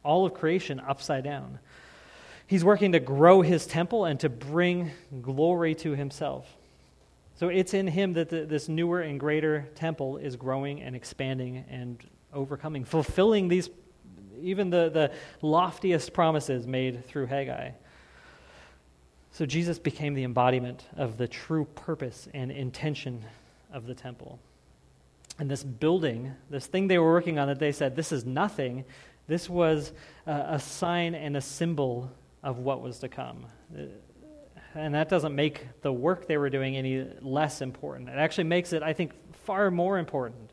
[0.04, 1.58] all of creation upside down.
[2.46, 4.90] He's working to grow his temple and to bring
[5.22, 6.46] glory to himself.
[7.36, 11.64] So it's in him that the, this newer and greater temple is growing and expanding
[11.70, 11.98] and
[12.32, 13.70] overcoming, fulfilling these,
[14.40, 17.70] even the, the loftiest promises made through Haggai.
[19.32, 23.24] So Jesus became the embodiment of the true purpose and intention
[23.72, 24.38] of the temple.
[25.38, 28.84] And this building, this thing they were working on that they said, this is nothing,
[29.26, 29.92] this was
[30.26, 32.10] a sign and a symbol
[32.42, 33.46] of what was to come.
[34.74, 38.10] And that doesn't make the work they were doing any less important.
[38.10, 39.12] It actually makes it, I think,
[39.44, 40.50] far more important.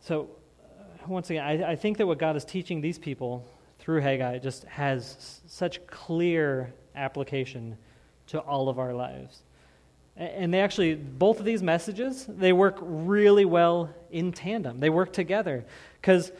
[0.00, 0.30] So,
[0.60, 3.44] uh, once again, I, I think that what God is teaching these people
[3.78, 7.76] through Haggai just has such clear application
[8.28, 9.42] to all of our lives.
[10.16, 14.78] And they actually, both of these messages, they work really well in tandem.
[14.78, 15.64] They work together.
[16.00, 16.32] Because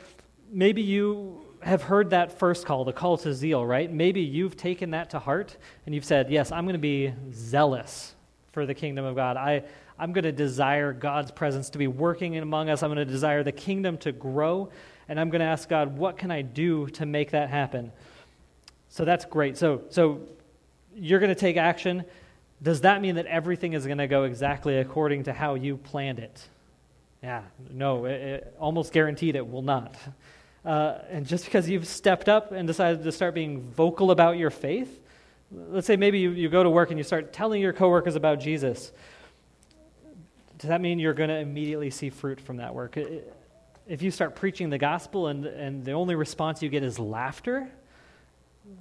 [0.50, 3.90] maybe you have heard that first call, the call to zeal, right?
[3.90, 5.56] Maybe you've taken that to heart
[5.86, 8.14] and you've said, Yes, I'm going to be zealous
[8.52, 9.36] for the kingdom of God.
[9.36, 9.62] I,
[9.98, 12.82] I'm going to desire God's presence to be working among us.
[12.82, 14.70] I'm going to desire the kingdom to grow.
[15.09, 17.92] And I'm going to ask God, what can I do to make that happen?
[18.88, 19.56] So that's great.
[19.56, 20.20] So, so
[20.99, 22.05] you're going to take action.
[22.62, 26.18] Does that mean that everything is going to go exactly according to how you planned
[26.18, 26.49] it?
[27.22, 29.96] Yeah, no, it, it, almost guaranteed it will not.
[30.64, 34.51] Uh, and just because you've stepped up and decided to start being vocal about your
[34.51, 35.01] faith,
[35.51, 38.40] let's say maybe you, you go to work and you start telling your coworkers about
[38.40, 38.92] Jesus.
[40.59, 42.99] Does that mean you're going to immediately see fruit from that work?
[43.86, 47.70] If you start preaching the gospel and, and the only response you get is laughter,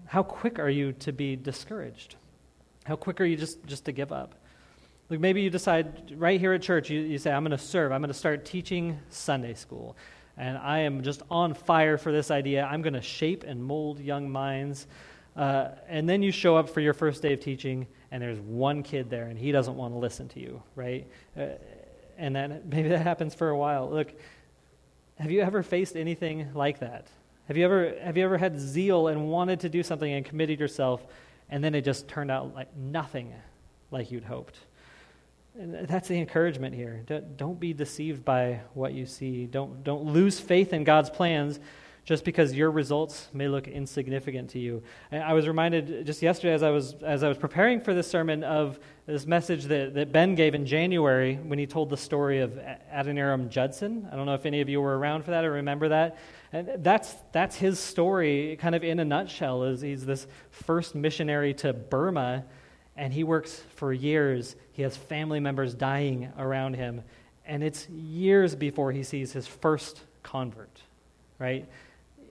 [0.06, 2.16] how quick are you to be discouraged?
[2.86, 4.36] How quick are you just, just to give up?
[5.10, 7.92] Like maybe you decide right here at church, you, you say, I'm going to serve.
[7.92, 9.96] I'm going to start teaching Sunday school.
[10.38, 12.64] And I am just on fire for this idea.
[12.66, 14.88] I'm going to shape and mold young minds.
[15.36, 18.82] Uh, and then you show up for your first day of teaching, and there's one
[18.82, 21.08] kid there, and he doesn't want to listen to you, right?
[21.38, 21.50] Uh,
[22.18, 23.90] and then maybe that happens for a while.
[23.90, 24.14] Look,
[25.20, 27.08] have you ever faced anything like that?
[27.48, 30.60] Have you ever, have you ever had zeal and wanted to do something and committed
[30.60, 31.06] yourself,
[31.50, 33.34] and then it just turned out like nothing
[33.90, 34.58] like you'd hoped?
[35.58, 37.04] And that's the encouragement here.
[37.38, 39.46] Don't be deceived by what you see.
[39.46, 41.60] Don't, don't lose faith in God's plans
[42.04, 44.84] just because your results may look insignificant to you.
[45.12, 48.44] I was reminded just yesterday as I was, as I was preparing for this sermon
[48.44, 52.60] of this message that, that Ben gave in January when he told the story of
[52.94, 54.08] Adoniram Judson.
[54.12, 56.18] I don't know if any of you were around for that or remember that.
[56.54, 61.54] And that's, that's his story, kind of in a nutshell, is he's this first missionary
[61.56, 62.46] to Burma,
[62.96, 64.56] and he works for years.
[64.72, 67.04] He has family members dying around him,
[67.46, 70.82] and it's years before he sees his first convert,
[71.38, 71.68] right?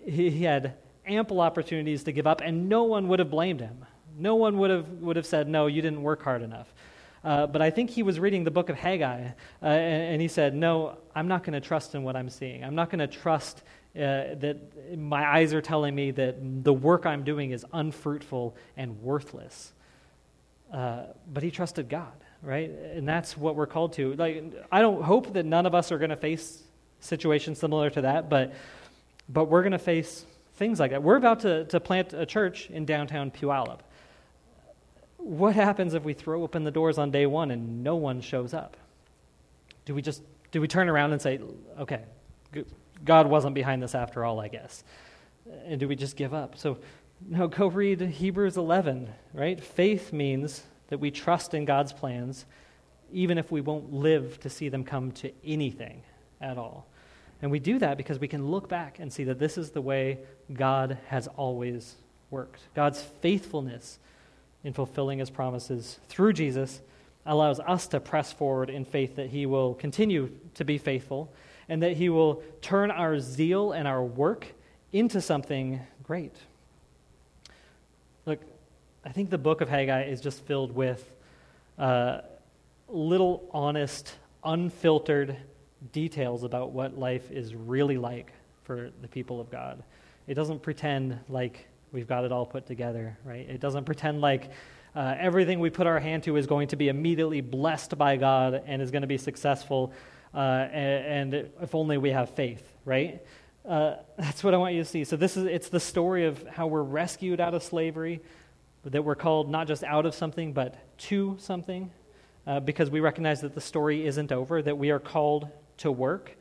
[0.04, 0.74] He, he had
[1.06, 3.84] ample opportunities to give up, and no one would have blamed him.
[4.18, 6.72] No one would have, would have said, No, you didn't work hard enough.
[7.22, 10.28] Uh, but I think he was reading the book of Haggai, uh, and, and, he
[10.28, 12.64] said, No, I'm not going to trust in what I'm seeing.
[12.64, 13.62] I'm not going to trust
[13.96, 19.02] uh, that my eyes are telling me that the work I'm doing is unfruitful and
[19.02, 19.72] worthless.
[20.72, 22.70] Uh, but he trusted God, right?
[22.70, 24.14] And that's what we're called to.
[24.14, 26.62] Like, I don't hope that none of us are going to face
[27.00, 28.54] situations similar to that, but,
[29.28, 30.26] but we're going to face
[30.56, 31.02] things like that.
[31.02, 33.80] We're about to, to plant a church in downtown Puyallup.
[35.18, 38.54] What happens if we throw open the doors on day one and no one shows
[38.54, 38.76] up?
[39.84, 40.22] Do we just
[40.52, 41.40] do we turn around and say,
[41.78, 42.02] okay,
[43.04, 44.84] God wasn't behind this after all, I guess.
[45.66, 46.56] And do we just give up?
[46.58, 46.78] So,
[47.28, 49.62] no, go read Hebrews 11, right?
[49.62, 52.46] Faith means that we trust in God's plans,
[53.12, 56.02] even if we won't live to see them come to anything
[56.40, 56.86] at all.
[57.42, 59.80] And we do that because we can look back and see that this is the
[59.80, 60.18] way
[60.52, 61.96] God has always
[62.30, 62.62] worked.
[62.74, 63.98] God's faithfulness
[64.64, 66.80] in fulfilling his promises through Jesus
[67.24, 71.32] allows us to press forward in faith that he will continue to be faithful
[71.68, 74.46] and that He will turn our zeal and our work
[74.92, 76.34] into something great.
[78.24, 78.40] Look,
[79.04, 81.12] I think the book of Haggai is just filled with
[81.78, 82.20] uh,
[82.88, 84.14] little honest,
[84.44, 85.36] unfiltered
[85.92, 88.32] details about what life is really like
[88.64, 89.82] for the people of God.
[90.26, 93.48] It doesn't pretend like we've got it all put together, right?
[93.48, 94.50] It doesn't pretend like
[94.94, 98.62] uh, everything we put our hand to is going to be immediately blessed by God
[98.66, 99.92] and is going to be successful
[100.36, 103.22] uh, and, and, if only we have faith, right?
[103.66, 105.04] Uh, that's what I want you to see.
[105.04, 108.20] So this is it's the story of how we're rescued out of slavery,
[108.84, 111.90] that we're called not just out of something but to something,
[112.46, 114.60] uh, because we recognize that the story isn't over.
[114.60, 116.36] That we are called to work.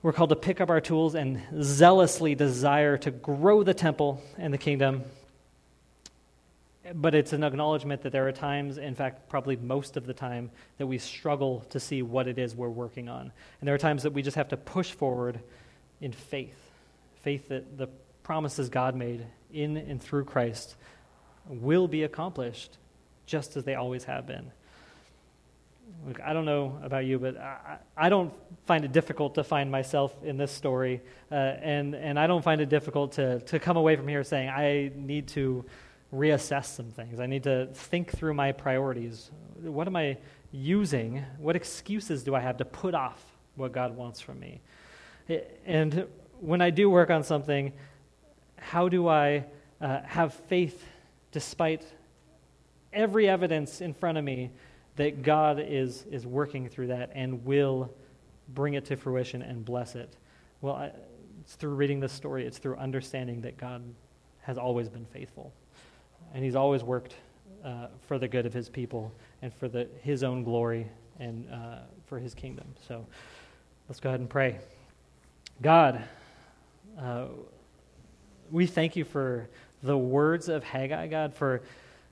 [0.00, 4.54] We're called to pick up our tools and zealously desire to grow the temple and
[4.54, 5.02] the kingdom
[6.94, 10.50] but it's an acknowledgement that there are times, in fact, probably most of the time,
[10.78, 13.32] that we struggle to see what it is we're working on.
[13.60, 15.40] And there are times that we just have to push forward
[16.00, 16.68] in faith
[17.22, 17.88] faith that the
[18.22, 20.76] promises God made in and through Christ
[21.48, 22.78] will be accomplished
[23.26, 24.50] just as they always have been.
[26.06, 28.32] Look, I don't know about you, but I, I don't
[28.66, 32.60] find it difficult to find myself in this story, uh, and, and I don't find
[32.60, 35.64] it difficult to, to come away from here saying, I need to
[36.12, 37.20] reassess some things.
[37.20, 39.30] I need to think through my priorities.
[39.60, 40.18] What am I
[40.52, 41.24] using?
[41.38, 43.22] What excuses do I have to put off
[43.56, 44.60] what God wants from me?
[45.66, 46.06] And
[46.40, 47.72] when I do work on something,
[48.56, 49.44] how do I
[49.80, 50.84] uh, have faith
[51.30, 51.84] despite
[52.92, 54.50] every evidence in front of me
[54.96, 57.94] that God is, is working through that and will
[58.48, 60.16] bring it to fruition and bless it.
[60.60, 60.90] Well, I,
[61.40, 63.82] it's through reading this story, it's through understanding that God
[64.40, 65.52] has always been faithful.
[66.34, 67.14] And He's always worked
[67.64, 69.12] uh, for the good of His people
[69.42, 70.86] and for the, His own glory
[71.18, 72.66] and uh, for His kingdom.
[72.86, 73.06] So
[73.88, 74.58] let's go ahead and pray.
[75.60, 76.04] God,
[77.00, 77.26] uh,
[78.50, 79.48] we thank you for
[79.82, 81.62] the words of Haggai, God, for.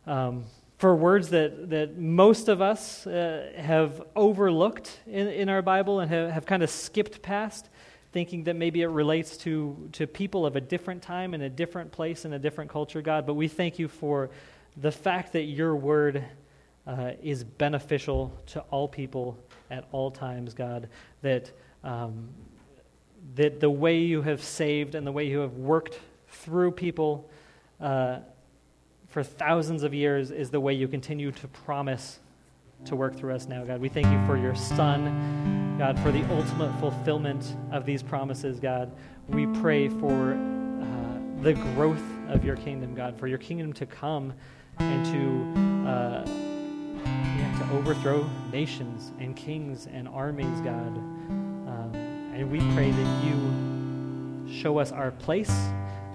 [0.07, 0.45] Um,
[0.79, 6.11] for words that, that most of us uh, have overlooked in, in our Bible and
[6.11, 7.69] have, have kind of skipped past,
[8.17, 11.93] thinking that maybe it relates to, to people of a different time and a different
[11.93, 13.27] place and a different culture, God.
[13.27, 14.31] But we thank you for
[14.79, 16.25] the fact that your word
[16.87, 19.37] uh, is beneficial to all people
[19.71, 20.89] at all times, God.
[21.21, 21.51] That,
[21.85, 22.31] um,
[23.35, 27.29] that the way you have saved and the way you have worked through people.
[27.79, 28.21] Uh,
[29.09, 32.19] for thousands of years is the way you continue to promise
[32.87, 33.79] to work through us now, God.
[33.79, 38.91] We thank you for your Son, God, for the ultimate fulfillment of these promises, God.
[39.29, 44.33] We pray for uh, the growth of your kingdom, God, for your kingdom to come
[44.79, 46.25] and to, uh,
[47.05, 50.97] yeah, to overthrow nations and kings and armies, God.
[50.97, 51.91] Um,
[52.35, 55.55] and we pray that you show us our place,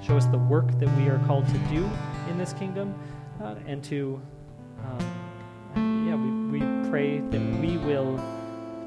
[0.02, 1.88] show us the work that we are called to do
[2.30, 2.96] in this kingdom,
[3.44, 4.20] uh, and to,
[4.84, 8.20] um, yeah, we, we pray that we will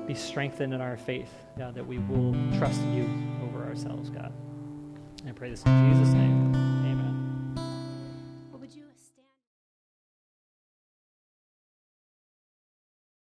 [0.06, 3.08] be strengthened in our faith, God, that we will trust you
[3.42, 4.32] over ourselves, God.
[5.26, 6.93] I pray this in Jesus' name.